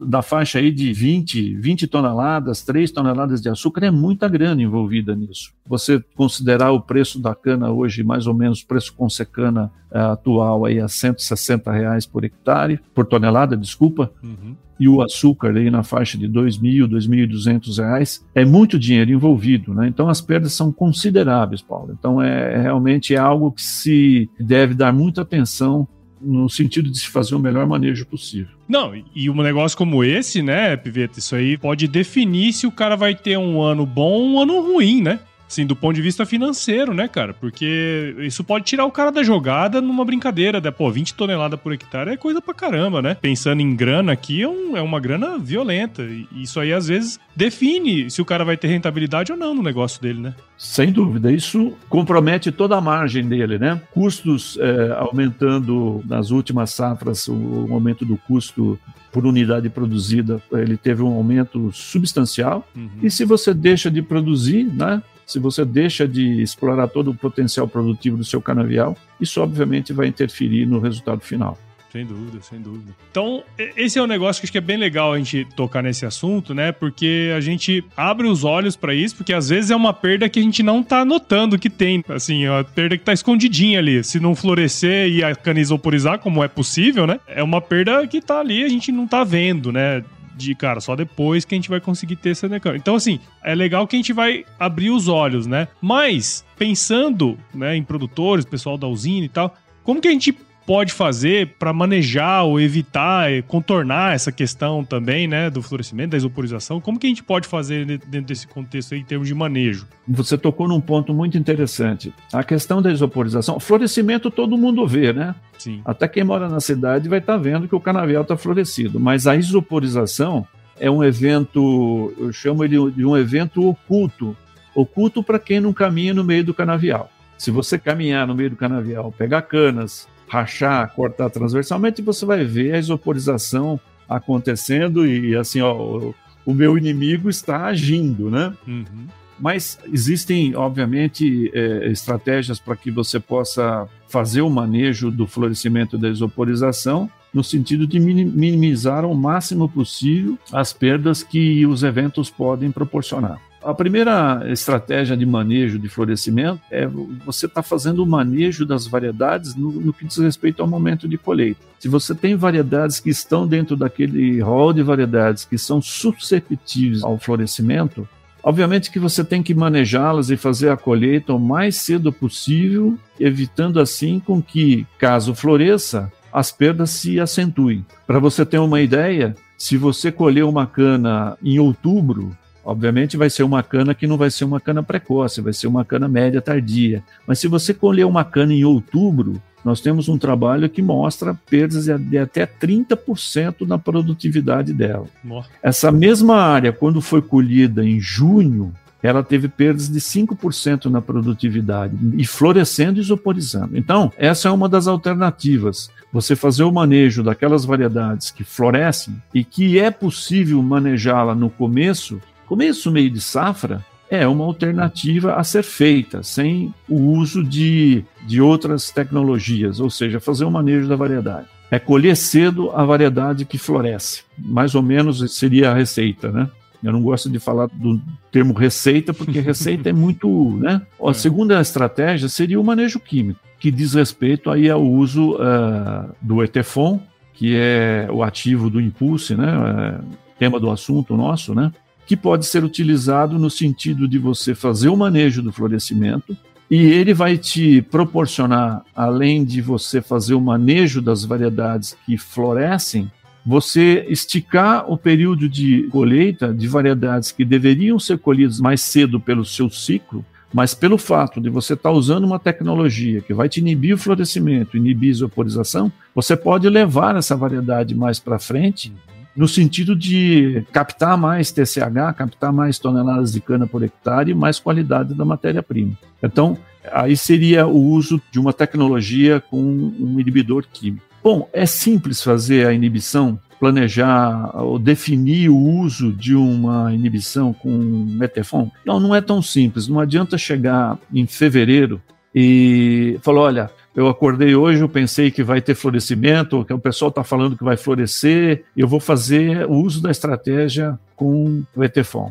Da 0.00 0.22
faixa 0.22 0.58
aí 0.58 0.70
de 0.70 0.92
20, 0.92 1.54
20 1.56 1.86
toneladas, 1.86 2.62
3 2.62 2.90
toneladas 2.92 3.40
de 3.40 3.48
açúcar, 3.48 3.86
é 3.86 3.90
muita 3.90 4.28
grana 4.28 4.62
envolvida 4.62 5.14
nisso. 5.14 5.52
Você 5.66 6.02
considerar 6.14 6.70
o 6.72 6.80
preço 6.80 7.20
da 7.20 7.34
cana 7.34 7.70
hoje, 7.70 8.04
mais 8.04 8.26
ou 8.26 8.34
menos, 8.34 8.60
o 8.60 8.66
preço 8.66 8.94
com 8.94 9.08
secana 9.08 9.72
é, 9.90 9.98
atual 9.98 10.66
aí 10.66 10.78
a 10.78 10.86
160 10.86 11.72
reais 11.72 12.06
por 12.06 12.24
hectare, 12.24 12.78
por 12.94 13.06
tonelada, 13.06 13.56
desculpa, 13.56 14.12
uhum. 14.22 14.54
e 14.78 14.88
o 14.88 15.02
açúcar 15.02 15.56
aí 15.56 15.70
na 15.70 15.82
faixa 15.82 16.18
de 16.18 16.28
2.000, 16.28 16.86
2.200 16.86 17.78
reais, 17.78 18.24
é 18.34 18.44
muito 18.44 18.78
dinheiro 18.78 19.10
envolvido, 19.10 19.72
né? 19.74 19.88
Então 19.88 20.08
as 20.08 20.20
perdas 20.20 20.52
são 20.52 20.70
consideráveis, 20.70 21.62
Paulo. 21.62 21.96
Então 21.98 22.22
é, 22.22 22.54
é 22.54 22.62
realmente 22.62 23.14
é 23.14 23.18
algo 23.18 23.50
que 23.50 23.62
se 23.62 24.30
deve 24.38 24.74
dar 24.74 24.92
muita 24.92 25.22
atenção 25.22 25.88
no 26.20 26.48
sentido 26.48 26.90
de 26.90 26.98
se 26.98 27.08
fazer 27.08 27.34
o 27.34 27.38
melhor 27.38 27.66
manejo 27.66 28.06
possível. 28.06 28.56
Não, 28.68 28.92
e 29.14 29.30
um 29.30 29.42
negócio 29.42 29.76
como 29.76 30.04
esse, 30.04 30.42
né, 30.42 30.76
Piveta, 30.76 31.18
isso 31.18 31.34
aí 31.34 31.56
pode 31.56 31.88
definir 31.88 32.52
se 32.52 32.66
o 32.66 32.72
cara 32.72 32.96
vai 32.96 33.14
ter 33.14 33.38
um 33.38 33.62
ano 33.62 33.86
bom 33.86 34.12
ou 34.12 34.26
um 34.26 34.40
ano 34.40 34.60
ruim, 34.60 35.02
né? 35.02 35.20
Assim, 35.48 35.64
do 35.64 35.74
ponto 35.74 35.94
de 35.96 36.02
vista 36.02 36.26
financeiro, 36.26 36.92
né, 36.92 37.08
cara? 37.08 37.32
Porque 37.32 38.14
isso 38.18 38.44
pode 38.44 38.66
tirar 38.66 38.84
o 38.84 38.90
cara 38.90 39.10
da 39.10 39.22
jogada 39.22 39.80
numa 39.80 40.04
brincadeira, 40.04 40.60
né? 40.60 40.70
Pô, 40.70 40.90
20 40.90 41.14
toneladas 41.14 41.58
por 41.58 41.72
hectare 41.72 42.10
é 42.10 42.16
coisa 42.18 42.42
pra 42.42 42.52
caramba, 42.52 43.00
né? 43.00 43.14
Pensando 43.14 43.62
em 43.62 43.74
grana 43.74 44.12
aqui, 44.12 44.42
é, 44.42 44.48
um, 44.48 44.76
é 44.76 44.82
uma 44.82 45.00
grana 45.00 45.38
violenta. 45.38 46.02
E 46.02 46.26
isso 46.34 46.60
aí, 46.60 46.72
às 46.72 46.88
vezes, 46.88 47.18
define 47.34 48.10
se 48.10 48.20
o 48.20 48.26
cara 48.26 48.44
vai 48.44 48.58
ter 48.58 48.68
rentabilidade 48.68 49.32
ou 49.32 49.38
não 49.38 49.54
no 49.54 49.62
negócio 49.62 50.02
dele, 50.02 50.20
né? 50.20 50.34
Sem 50.58 50.92
dúvida. 50.92 51.32
Isso 51.32 51.72
compromete 51.88 52.52
toda 52.52 52.76
a 52.76 52.80
margem 52.80 53.26
dele, 53.26 53.58
né? 53.58 53.80
Custos 53.92 54.58
é, 54.60 54.92
aumentando 54.98 56.02
nas 56.06 56.30
últimas 56.30 56.72
safras, 56.72 57.26
o 57.26 57.68
aumento 57.70 58.04
do 58.04 58.18
custo 58.18 58.78
por 59.10 59.24
unidade 59.24 59.70
produzida, 59.70 60.42
ele 60.52 60.76
teve 60.76 61.02
um 61.02 61.14
aumento 61.14 61.72
substancial. 61.72 62.68
Uhum. 62.76 62.88
E 63.02 63.10
se 63.10 63.24
você 63.24 63.54
deixa 63.54 63.90
de 63.90 64.02
produzir, 64.02 64.64
né? 64.64 65.02
Se 65.28 65.38
você 65.38 65.62
deixa 65.62 66.08
de 66.08 66.40
explorar 66.40 66.88
todo 66.88 67.10
o 67.10 67.14
potencial 67.14 67.68
produtivo 67.68 68.16
do 68.16 68.24
seu 68.24 68.40
canavial, 68.40 68.96
isso 69.20 69.42
obviamente 69.42 69.92
vai 69.92 70.06
interferir 70.06 70.64
no 70.64 70.80
resultado 70.80 71.20
final. 71.20 71.58
Sem 71.92 72.04
dúvida, 72.04 72.38
sem 72.42 72.60
dúvida. 72.60 72.94
Então, 73.10 73.42
esse 73.58 73.98
é 73.98 74.02
um 74.02 74.06
negócio 74.06 74.40
que 74.40 74.46
acho 74.46 74.52
que 74.52 74.58
é 74.58 74.62
bem 74.62 74.76
legal 74.76 75.12
a 75.12 75.18
gente 75.18 75.46
tocar 75.56 75.82
nesse 75.82 76.04
assunto, 76.04 76.54
né? 76.54 76.70
Porque 76.70 77.32
a 77.36 77.40
gente 77.40 77.82
abre 77.96 78.26
os 78.26 78.44
olhos 78.44 78.76
para 78.76 78.94
isso, 78.94 79.16
porque 79.16 79.32
às 79.32 79.48
vezes 79.48 79.70
é 79.70 79.76
uma 79.76 79.92
perda 79.92 80.28
que 80.28 80.38
a 80.38 80.42
gente 80.42 80.62
não 80.62 80.82
tá 80.82 81.04
notando 81.04 81.58
que 81.58 81.70
tem. 81.70 82.04
Assim, 82.08 82.44
é 82.44 82.50
uma 82.50 82.64
perda 82.64 82.96
que 82.96 83.04
tá 83.04 83.12
escondidinha 83.12 83.78
ali. 83.78 84.04
Se 84.04 84.20
não 84.20 84.34
florescer 84.34 85.08
e 85.08 85.24
a 85.24 85.34
cana 85.34 85.60
isoporizar, 85.60 86.18
como 86.18 86.44
é 86.44 86.48
possível, 86.48 87.06
né? 87.06 87.20
É 87.26 87.42
uma 87.42 87.60
perda 87.60 88.06
que 88.06 88.20
tá 88.20 88.38
ali, 88.40 88.64
a 88.64 88.68
gente 88.68 88.92
não 88.92 89.06
tá 89.06 89.24
vendo, 89.24 89.72
né? 89.72 90.04
De, 90.38 90.54
cara, 90.54 90.80
só 90.80 90.94
depois 90.94 91.44
que 91.44 91.54
a 91.54 91.58
gente 91.58 91.68
vai 91.68 91.80
conseguir 91.80 92.16
ter 92.16 92.30
essa 92.30 92.48
mecânica. 92.48 92.80
Então, 92.80 92.94
assim, 92.94 93.18
é 93.42 93.54
legal 93.54 93.86
que 93.86 93.96
a 93.96 93.98
gente 93.98 94.12
vai 94.12 94.44
abrir 94.58 94.90
os 94.90 95.08
olhos, 95.08 95.46
né? 95.46 95.68
Mas, 95.82 96.44
pensando 96.56 97.36
né, 97.52 97.76
em 97.76 97.82
produtores, 97.82 98.44
pessoal 98.44 98.78
da 98.78 98.86
usina 98.86 99.26
e 99.26 99.28
tal, 99.28 99.54
como 99.82 100.00
que 100.00 100.08
a 100.08 100.12
gente 100.12 100.36
pode 100.68 100.92
fazer 100.92 101.54
para 101.58 101.72
manejar 101.72 102.44
ou 102.44 102.60
evitar, 102.60 103.42
contornar 103.44 104.14
essa 104.14 104.30
questão 104.30 104.84
também, 104.84 105.26
né, 105.26 105.48
do 105.48 105.62
florescimento, 105.62 106.10
da 106.10 106.18
isoporização? 106.18 106.78
Como 106.78 106.98
que 106.98 107.06
a 107.06 107.08
gente 107.08 107.22
pode 107.22 107.48
fazer 107.48 107.86
dentro 107.86 108.26
desse 108.26 108.46
contexto 108.46 108.92
aí, 108.92 109.00
em 109.00 109.04
termos 109.04 109.26
de 109.26 109.34
manejo? 109.34 109.86
Você 110.06 110.36
tocou 110.36 110.68
num 110.68 110.78
ponto 110.78 111.14
muito 111.14 111.38
interessante. 111.38 112.12
A 112.30 112.44
questão 112.44 112.82
da 112.82 112.92
isoporização, 112.92 113.58
florescimento 113.58 114.30
todo 114.30 114.58
mundo 114.58 114.86
vê, 114.86 115.10
né? 115.10 115.34
Sim. 115.58 115.80
Até 115.86 116.06
quem 116.06 116.22
mora 116.22 116.50
na 116.50 116.60
cidade 116.60 117.08
vai 117.08 117.20
estar 117.20 117.32
tá 117.32 117.38
vendo 117.38 117.66
que 117.66 117.74
o 117.74 117.80
canavial 117.80 118.20
está 118.20 118.36
florescido, 118.36 119.00
mas 119.00 119.26
a 119.26 119.34
isoporização 119.34 120.46
é 120.78 120.90
um 120.90 121.02
evento, 121.02 122.12
eu 122.18 122.30
chamo 122.30 122.62
ele 122.62 122.90
de 122.90 123.06
um 123.06 123.16
evento 123.16 123.66
oculto, 123.66 124.36
oculto 124.74 125.22
para 125.22 125.38
quem 125.38 125.60
não 125.60 125.72
caminha 125.72 126.12
no 126.12 126.22
meio 126.22 126.44
do 126.44 126.52
canavial. 126.52 127.10
Se 127.38 127.50
você 127.50 127.78
caminhar 127.78 128.26
no 128.26 128.34
meio 128.34 128.50
do 128.50 128.56
canavial, 128.56 129.10
pegar 129.16 129.40
canas, 129.40 130.06
rachar, 130.28 130.92
cortar 130.94 131.30
transversalmente, 131.30 132.02
você 132.02 132.24
vai 132.26 132.44
ver 132.44 132.74
a 132.74 132.78
isoporização 132.78 133.80
acontecendo 134.08 135.06
e 135.06 135.36
assim, 135.36 135.60
ó, 135.60 135.74
o, 135.74 136.14
o 136.46 136.54
meu 136.54 136.78
inimigo 136.78 137.28
está 137.28 137.66
agindo, 137.66 138.30
né? 138.30 138.54
Uhum. 138.66 139.06
Mas 139.38 139.78
existem, 139.92 140.56
obviamente, 140.56 141.50
é, 141.54 141.90
estratégias 141.90 142.58
para 142.58 142.74
que 142.74 142.90
você 142.90 143.20
possa 143.20 143.88
fazer 144.08 144.40
o 144.40 144.50
manejo 144.50 145.10
do 145.10 145.26
florescimento 145.26 145.96
da 145.96 146.08
isoporização 146.08 147.08
no 147.32 147.44
sentido 147.44 147.86
de 147.86 148.00
minimizar 148.00 149.04
ao 149.04 149.14
máximo 149.14 149.68
possível 149.68 150.38
as 150.52 150.72
perdas 150.72 151.22
que 151.22 151.64
os 151.66 151.82
eventos 151.82 152.30
podem 152.30 152.72
proporcionar. 152.72 153.38
A 153.68 153.74
primeira 153.74 154.42
estratégia 154.46 155.14
de 155.14 155.26
manejo 155.26 155.78
de 155.78 155.90
florescimento 155.90 156.62
é 156.70 156.86
você 156.86 157.44
estar 157.44 157.60
tá 157.60 157.62
fazendo 157.62 158.02
o 158.02 158.06
manejo 158.06 158.64
das 158.64 158.86
variedades 158.86 159.54
no, 159.54 159.70
no, 159.70 159.92
que 159.92 160.06
diz 160.06 160.16
respeito 160.16 160.62
ao 160.62 160.66
momento 160.66 161.06
de 161.06 161.18
colheita. 161.18 161.60
Se 161.78 161.86
você 161.86 162.14
tem 162.14 162.34
variedades 162.34 162.98
que 162.98 163.10
estão 163.10 163.46
dentro 163.46 163.76
daquele 163.76 164.40
rol 164.40 164.72
de 164.72 164.82
variedades 164.82 165.44
que 165.44 165.58
são 165.58 165.82
susceptíveis 165.82 167.04
ao 167.04 167.18
florescimento, 167.18 168.08
obviamente 168.42 168.90
que 168.90 168.98
você 168.98 169.22
tem 169.22 169.42
que 169.42 169.52
manejá-las 169.52 170.30
e 170.30 170.36
fazer 170.38 170.70
a 170.70 170.76
colheita 170.78 171.34
o 171.34 171.38
mais 171.38 171.76
cedo 171.76 172.10
possível, 172.10 172.98
evitando 173.20 173.80
assim 173.80 174.18
com 174.18 174.40
que, 174.40 174.86
caso 174.98 175.34
floresça, 175.34 176.10
as 176.32 176.50
perdas 176.50 176.88
se 176.88 177.20
acentuem. 177.20 177.84
Para 178.06 178.18
você 178.18 178.46
ter 178.46 178.60
uma 178.60 178.80
ideia, 178.80 179.36
se 179.58 179.76
você 179.76 180.10
colher 180.10 180.44
uma 180.46 180.66
cana 180.66 181.36
em 181.42 181.58
outubro, 181.58 182.34
Obviamente 182.68 183.16
vai 183.16 183.30
ser 183.30 183.44
uma 183.44 183.62
cana 183.62 183.94
que 183.94 184.06
não 184.06 184.18
vai 184.18 184.30
ser 184.30 184.44
uma 184.44 184.60
cana 184.60 184.82
precoce, 184.82 185.40
vai 185.40 185.54
ser 185.54 185.66
uma 185.66 185.86
cana 185.86 186.06
média 186.06 186.38
tardia. 186.38 187.02
Mas 187.26 187.38
se 187.38 187.48
você 187.48 187.72
colher 187.72 188.04
uma 188.04 188.24
cana 188.24 188.52
em 188.52 188.62
outubro, 188.62 189.40
nós 189.64 189.80
temos 189.80 190.06
um 190.06 190.18
trabalho 190.18 190.68
que 190.68 190.82
mostra 190.82 191.34
perdas 191.48 191.86
de 191.86 192.18
até 192.18 192.44
30% 192.44 193.66
na 193.66 193.78
produtividade 193.78 194.74
dela. 194.74 195.06
Nossa. 195.24 195.48
Essa 195.62 195.90
mesma 195.90 196.36
área, 196.36 196.70
quando 196.70 197.00
foi 197.00 197.22
colhida 197.22 197.82
em 197.82 197.98
junho, 197.98 198.74
ela 199.02 199.22
teve 199.22 199.48
perdas 199.48 199.88
de 199.88 199.98
5% 199.98 200.90
na 200.90 201.00
produtividade 201.00 201.96
e 202.18 202.26
florescendo 202.26 202.98
e 202.98 203.00
isoporizando. 203.00 203.78
Então, 203.78 204.12
essa 204.18 204.48
é 204.48 204.50
uma 204.50 204.68
das 204.68 204.86
alternativas. 204.86 205.90
Você 206.12 206.36
fazer 206.36 206.64
o 206.64 206.72
manejo 206.72 207.22
daquelas 207.22 207.64
variedades 207.64 208.30
que 208.30 208.44
florescem 208.44 209.16
e 209.32 209.42
que 209.42 209.78
é 209.78 209.90
possível 209.90 210.62
manejá-la 210.62 211.34
no 211.34 211.48
começo 211.48 212.20
começo, 212.48 212.90
meio 212.90 213.10
de 213.10 213.20
safra, 213.20 213.84
é 214.10 214.26
uma 214.26 214.44
alternativa 214.44 215.34
a 215.34 215.44
ser 215.44 215.62
feita, 215.62 216.22
sem 216.22 216.72
o 216.88 217.12
uso 217.12 217.44
de, 217.44 218.02
de 218.26 218.40
outras 218.40 218.90
tecnologias, 218.90 219.80
ou 219.80 219.90
seja, 219.90 220.18
fazer 220.18 220.46
o 220.46 220.50
manejo 220.50 220.88
da 220.88 220.96
variedade. 220.96 221.46
É 221.70 221.78
colher 221.78 222.16
cedo 222.16 222.70
a 222.70 222.82
variedade 222.84 223.44
que 223.44 223.58
floresce. 223.58 224.22
Mais 224.38 224.74
ou 224.74 224.82
menos 224.82 225.34
seria 225.34 225.70
a 225.70 225.74
receita, 225.74 226.32
né? 226.32 226.48
Eu 226.82 226.92
não 226.92 227.02
gosto 227.02 227.28
de 227.28 227.38
falar 227.38 227.66
do 227.66 228.00
termo 228.30 228.54
receita, 228.54 229.12
porque 229.12 229.40
receita 229.40 229.90
é 229.90 229.92
muito. 229.92 230.28
Né? 230.58 230.80
A 231.04 231.10
é. 231.10 231.14
segunda 231.14 231.60
estratégia 231.60 232.28
seria 232.28 232.58
o 232.58 232.64
manejo 232.64 232.98
químico, 232.98 233.40
que 233.58 233.70
diz 233.70 233.94
respeito 233.94 234.50
aí 234.50 234.70
ao 234.70 234.82
uso 234.82 235.34
uh, 235.34 236.10
do 236.22 236.42
ETFON, 236.42 237.00
que 237.34 237.54
é 237.54 238.08
o 238.10 238.22
ativo 238.22 238.70
do 238.70 238.80
Impulse, 238.80 239.34
né? 239.34 239.46
Uh, 239.46 240.04
tema 240.38 240.58
do 240.58 240.70
assunto 240.70 241.16
nosso, 241.16 241.54
né? 241.54 241.72
Que 242.08 242.16
pode 242.16 242.46
ser 242.46 242.64
utilizado 242.64 243.38
no 243.38 243.50
sentido 243.50 244.08
de 244.08 244.18
você 244.18 244.54
fazer 244.54 244.88
o 244.88 244.96
manejo 244.96 245.42
do 245.42 245.52
florescimento 245.52 246.34
e 246.70 246.78
ele 246.86 247.12
vai 247.12 247.36
te 247.36 247.82
proporcionar, 247.82 248.82
além 248.96 249.44
de 249.44 249.60
você 249.60 250.00
fazer 250.00 250.32
o 250.32 250.40
manejo 250.40 251.02
das 251.02 251.22
variedades 251.22 251.94
que 252.06 252.16
florescem, 252.16 253.12
você 253.44 254.06
esticar 254.08 254.90
o 254.90 254.96
período 254.96 255.50
de 255.50 255.82
colheita 255.90 256.52
de 256.52 256.66
variedades 256.66 257.30
que 257.30 257.44
deveriam 257.44 257.98
ser 257.98 258.18
colhidas 258.18 258.58
mais 258.58 258.80
cedo 258.80 259.20
pelo 259.20 259.44
seu 259.44 259.68
ciclo, 259.68 260.24
mas 260.52 260.72
pelo 260.72 260.96
fato 260.96 261.42
de 261.42 261.50
você 261.50 261.74
estar 261.74 261.90
tá 261.90 261.94
usando 261.94 262.24
uma 262.24 262.38
tecnologia 262.38 263.20
que 263.20 263.34
vai 263.34 263.50
te 263.50 263.60
inibir 263.60 263.94
o 263.94 263.98
florescimento, 263.98 264.78
inibir 264.78 265.10
a 265.10 265.12
isoporização, 265.12 265.92
você 266.14 266.34
pode 266.34 266.66
levar 266.70 267.16
essa 267.16 267.36
variedade 267.36 267.94
mais 267.94 268.18
para 268.18 268.38
frente 268.38 268.94
no 269.38 269.46
sentido 269.46 269.94
de 269.94 270.64
captar 270.72 271.16
mais 271.16 271.52
TCH, 271.52 272.12
captar 272.16 272.52
mais 272.52 272.76
toneladas 272.76 273.32
de 273.32 273.40
cana 273.40 273.68
por 273.68 273.84
hectare 273.84 274.32
e 274.32 274.34
mais 274.34 274.58
qualidade 274.58 275.14
da 275.14 275.24
matéria-prima. 275.24 275.96
Então, 276.20 276.58
aí 276.90 277.16
seria 277.16 277.64
o 277.64 277.80
uso 277.80 278.20
de 278.32 278.40
uma 278.40 278.52
tecnologia 278.52 279.40
com 279.40 279.62
um 279.62 280.18
inibidor 280.18 280.66
químico. 280.72 281.06
Bom, 281.22 281.48
é 281.52 281.66
simples 281.66 282.20
fazer 282.20 282.66
a 282.66 282.72
inibição, 282.72 283.38
planejar 283.60 284.50
ou 284.56 284.76
definir 284.76 285.50
o 285.50 285.56
uso 285.56 286.12
de 286.12 286.34
uma 286.34 286.92
inibição 286.92 287.52
com 287.52 287.70
metefon? 287.70 288.72
Não, 288.84 288.98
não 288.98 289.14
é 289.14 289.20
tão 289.20 289.40
simples. 289.40 289.86
Não 289.86 290.00
adianta 290.00 290.36
chegar 290.36 290.98
em 291.14 291.26
fevereiro 291.28 292.02
e 292.34 293.18
falar, 293.22 293.40
olha, 293.40 293.70
eu 293.94 294.06
acordei 294.06 294.54
hoje, 294.54 294.80
eu 294.80 294.88
pensei 294.88 295.30
que 295.30 295.42
vai 295.42 295.60
ter 295.60 295.74
florescimento, 295.74 296.64
que 296.64 296.72
o 296.72 296.78
pessoal 296.78 297.08
está 297.08 297.24
falando 297.24 297.56
que 297.56 297.64
vai 297.64 297.76
florescer, 297.76 298.64
eu 298.76 298.86
vou 298.86 299.00
fazer 299.00 299.66
o 299.66 299.74
uso 299.74 300.02
da 300.02 300.10
estratégia 300.10 300.98
com 301.16 301.62
o 301.74 301.84
ETFON. 301.84 302.30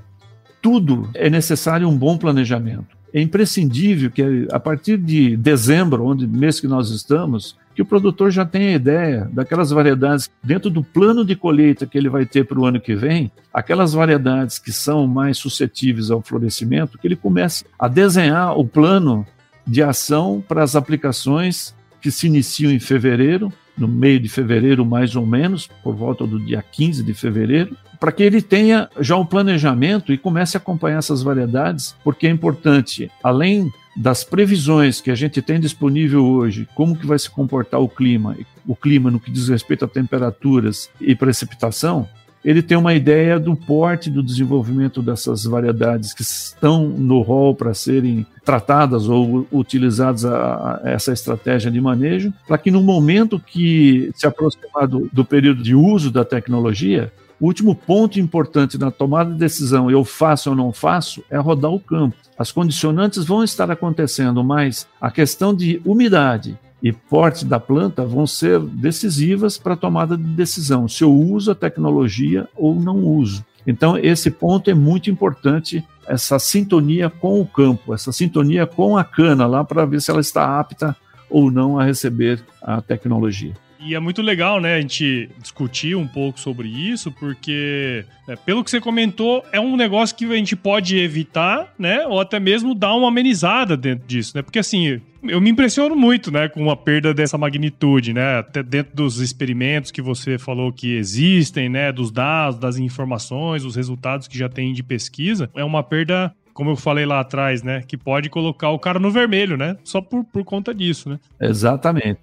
Tudo 0.61 1.09
é 1.13 1.29
necessário 1.29 1.87
um 1.87 1.97
bom 1.97 2.17
planejamento. 2.17 2.97
É 3.13 3.21
imprescindível 3.21 4.11
que 4.11 4.47
a 4.51 4.59
partir 4.59 4.97
de 4.97 5.35
dezembro, 5.37 6.05
onde 6.05 6.27
mês 6.27 6.59
que 6.59 6.67
nós 6.67 6.89
estamos, 6.89 7.57
que 7.73 7.81
o 7.81 7.85
produtor 7.85 8.31
já 8.31 8.43
tenha 8.43 8.73
ideia 8.73 9.29
daquelas 9.31 9.69
variedades 9.69 10.29
dentro 10.43 10.69
do 10.69 10.83
plano 10.83 11.23
de 11.23 11.35
colheita 11.35 11.85
que 11.85 11.97
ele 11.97 12.09
vai 12.09 12.25
ter 12.25 12.43
para 12.43 12.59
o 12.59 12.65
ano 12.65 12.81
que 12.81 12.95
vem, 12.95 13.31
aquelas 13.53 13.93
variedades 13.93 14.57
que 14.57 14.71
são 14.71 15.05
mais 15.05 15.37
suscetíveis 15.37 16.09
ao 16.09 16.21
florescimento, 16.21 16.97
que 16.97 17.07
ele 17.07 17.15
comece 17.15 17.65
a 17.77 17.87
desenhar 17.87 18.57
o 18.57 18.65
plano 18.65 19.25
de 19.67 19.83
ação 19.83 20.43
para 20.47 20.63
as 20.63 20.75
aplicações 20.75 21.75
que 22.01 22.09
se 22.09 22.27
iniciam 22.27 22.71
em 22.71 22.79
fevereiro, 22.79 23.51
no 23.77 23.87
meio 23.87 24.19
de 24.19 24.29
fevereiro 24.29 24.85
mais 24.85 25.15
ou 25.15 25.25
menos, 25.25 25.67
por 25.83 25.95
volta 25.95 26.25
do 26.25 26.39
dia 26.39 26.63
15 26.63 27.03
de 27.03 27.13
fevereiro, 27.13 27.75
para 27.99 28.11
que 28.11 28.23
ele 28.23 28.41
tenha 28.41 28.89
já 28.99 29.15
um 29.15 29.25
planejamento 29.25 30.13
e 30.13 30.17
comece 30.17 30.55
a 30.55 30.59
acompanhar 30.59 30.99
essas 30.99 31.21
variedades, 31.21 31.95
porque 32.03 32.27
é 32.27 32.29
importante, 32.29 33.11
além 33.23 33.71
das 33.95 34.23
previsões 34.23 35.01
que 35.01 35.09
a 35.09 35.15
gente 35.15 35.41
tem 35.41 35.59
disponível 35.59 36.23
hoje, 36.23 36.67
como 36.75 36.95
que 36.95 37.07
vai 37.07 37.17
se 37.17 37.29
comportar 37.29 37.79
o 37.79 37.89
clima, 37.89 38.37
o 38.65 38.75
clima 38.75 39.09
no 39.09 39.19
que 39.19 39.31
diz 39.31 39.49
respeito 39.49 39.85
a 39.85 39.87
temperaturas 39.87 40.89
e 41.01 41.15
precipitação, 41.15 42.07
ele 42.47 42.61
tem 42.61 42.77
uma 42.77 42.93
ideia 42.93 43.37
do 43.37 43.57
porte 43.57 44.09
do 44.09 44.23
desenvolvimento 44.23 45.01
dessas 45.01 45.43
variedades 45.43 46.13
que 46.13 46.21
estão 46.21 46.87
no 46.87 47.19
rol 47.19 47.53
para 47.53 47.73
serem 47.73 48.25
tratadas 48.45 49.09
ou 49.09 49.45
utilizadas 49.51 50.23
a, 50.23 50.79
a 50.81 50.89
essa 50.89 51.11
estratégia 51.11 51.69
de 51.69 51.81
manejo, 51.81 52.33
para 52.47 52.57
que 52.57 52.71
no 52.71 52.81
momento 52.81 53.37
que 53.37 54.09
se 54.15 54.25
aproximar 54.25 54.87
do, 54.87 55.09
do 55.11 55.25
período 55.25 55.61
de 55.61 55.75
uso 55.75 56.09
da 56.09 56.23
tecnologia, 56.23 57.11
o 57.37 57.47
último 57.47 57.75
ponto 57.75 58.17
importante 58.17 58.77
na 58.77 58.91
tomada 58.91 59.29
de 59.29 59.37
decisão, 59.37 59.91
eu 59.91 60.05
faço 60.05 60.51
ou 60.51 60.55
não 60.55 60.71
faço, 60.71 61.21
é 61.29 61.37
rodar 61.37 61.73
o 61.73 61.81
campo. 61.81 62.15
As 62.39 62.49
condicionantes 62.49 63.25
vão 63.25 63.43
estar 63.43 63.69
acontecendo, 63.69 64.41
mas 64.41 64.87
a 65.01 65.11
questão 65.11 65.53
de 65.53 65.81
umidade, 65.83 66.57
e 66.81 66.91
porte 66.91 67.45
da 67.45 67.59
planta 67.59 68.05
vão 68.05 68.27
ser 68.27 68.59
decisivas 68.59 69.57
para 69.57 69.73
a 69.73 69.77
tomada 69.77 70.17
de 70.17 70.23
decisão, 70.23 70.87
se 70.87 71.03
eu 71.03 71.11
uso 71.11 71.51
a 71.51 71.55
tecnologia 71.55 72.47
ou 72.55 72.75
não 72.75 72.97
uso. 72.97 73.43
Então, 73.65 73.97
esse 73.97 74.31
ponto 74.31 74.69
é 74.69 74.73
muito 74.73 75.09
importante, 75.09 75.83
essa 76.07 76.39
sintonia 76.39 77.09
com 77.09 77.41
o 77.41 77.45
campo, 77.45 77.93
essa 77.93 78.11
sintonia 78.13 78.65
com 78.65 78.97
a 78.97 79.03
cana 79.03 79.45
lá 79.45 79.63
para 79.63 79.85
ver 79.85 80.01
se 80.01 80.09
ela 80.09 80.21
está 80.21 80.59
apta 80.59 80.95
ou 81.29 81.51
não 81.51 81.77
a 81.77 81.83
receber 81.83 82.41
a 82.61 82.81
tecnologia. 82.81 83.53
E 83.79 83.93
é 83.93 83.99
muito 83.99 84.21
legal, 84.21 84.59
né, 84.59 84.75
a 84.75 84.81
gente 84.81 85.29
discutir 85.39 85.95
um 85.95 86.07
pouco 86.07 86.39
sobre 86.39 86.67
isso, 86.67 87.11
porque, 87.11 88.03
é, 88.27 88.35
pelo 88.35 88.63
que 88.63 88.71
você 88.71 88.81
comentou, 88.81 89.43
é 89.51 89.59
um 89.59 89.77
negócio 89.77 90.15
que 90.15 90.25
a 90.25 90.35
gente 90.35 90.55
pode 90.55 90.97
evitar, 90.97 91.73
né, 91.77 92.05
ou 92.07 92.19
até 92.19 92.39
mesmo 92.39 92.73
dar 92.73 92.95
uma 92.95 93.09
amenizada 93.09 93.77
dentro 93.77 94.07
disso, 94.07 94.31
né, 94.35 94.41
porque 94.41 94.59
assim, 94.59 94.99
eu 95.29 95.41
me 95.41 95.49
impressiono 95.49 95.95
muito, 95.95 96.31
né, 96.31 96.47
com 96.47 96.61
uma 96.61 96.75
perda 96.75 97.13
dessa 97.13 97.37
magnitude, 97.37 98.13
né, 98.13 98.39
até 98.39 98.63
dentro 98.63 98.95
dos 98.95 99.19
experimentos 99.19 99.91
que 99.91 100.01
você 100.01 100.37
falou 100.37 100.71
que 100.71 100.95
existem, 100.95 101.69
né, 101.69 101.91
dos 101.91 102.11
dados, 102.11 102.59
das 102.59 102.77
informações, 102.77 103.63
os 103.63 103.75
resultados 103.75 104.27
que 104.27 104.37
já 104.37 104.49
tem 104.49 104.73
de 104.73 104.83
pesquisa, 104.83 105.49
é 105.55 105.63
uma 105.63 105.83
perda 105.83 106.33
como 106.53 106.71
eu 106.71 106.75
falei 106.75 107.05
lá 107.05 107.19
atrás, 107.19 107.61
né? 107.61 107.83
Que 107.87 107.95
pode 107.95 108.31
colocar 108.31 108.71
o 108.71 108.79
cara 108.79 108.97
no 108.97 109.11
vermelho, 109.11 109.55
né? 109.55 109.77
Só 109.83 110.01
por, 110.01 110.23
por 110.23 110.43
conta 110.43 110.73
disso, 110.73 111.07
né? 111.07 111.19
Exatamente 111.39 112.19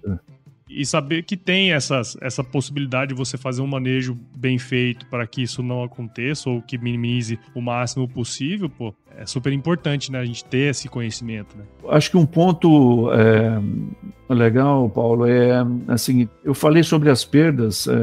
e 0.75 0.85
saber 0.85 1.23
que 1.23 1.37
tem 1.37 1.71
essas, 1.71 2.17
essa 2.21 2.43
possibilidade 2.43 3.13
de 3.13 3.17
você 3.17 3.37
fazer 3.37 3.61
um 3.61 3.67
manejo 3.67 4.17
bem 4.35 4.59
feito 4.59 5.05
para 5.05 5.25
que 5.25 5.41
isso 5.41 5.63
não 5.63 5.83
aconteça 5.83 6.49
ou 6.49 6.61
que 6.61 6.77
minimize 6.77 7.39
o 7.55 7.61
máximo 7.61 8.07
possível, 8.07 8.69
pô, 8.69 8.93
é 9.17 9.25
super 9.25 9.53
importante, 9.53 10.11
né? 10.11 10.19
A 10.19 10.25
gente 10.25 10.43
ter 10.43 10.71
esse 10.71 10.89
conhecimento, 10.89 11.57
né? 11.57 11.63
Acho 11.87 12.11
que 12.11 12.17
um 12.17 12.25
ponto 12.25 13.09
é, 13.13 14.33
legal, 14.33 14.89
Paulo, 14.89 15.25
é 15.25 15.65
assim, 15.87 16.27
eu 16.43 16.53
falei 16.53 16.83
sobre 16.83 17.09
as 17.09 17.23
perdas 17.23 17.87
é, 17.87 17.93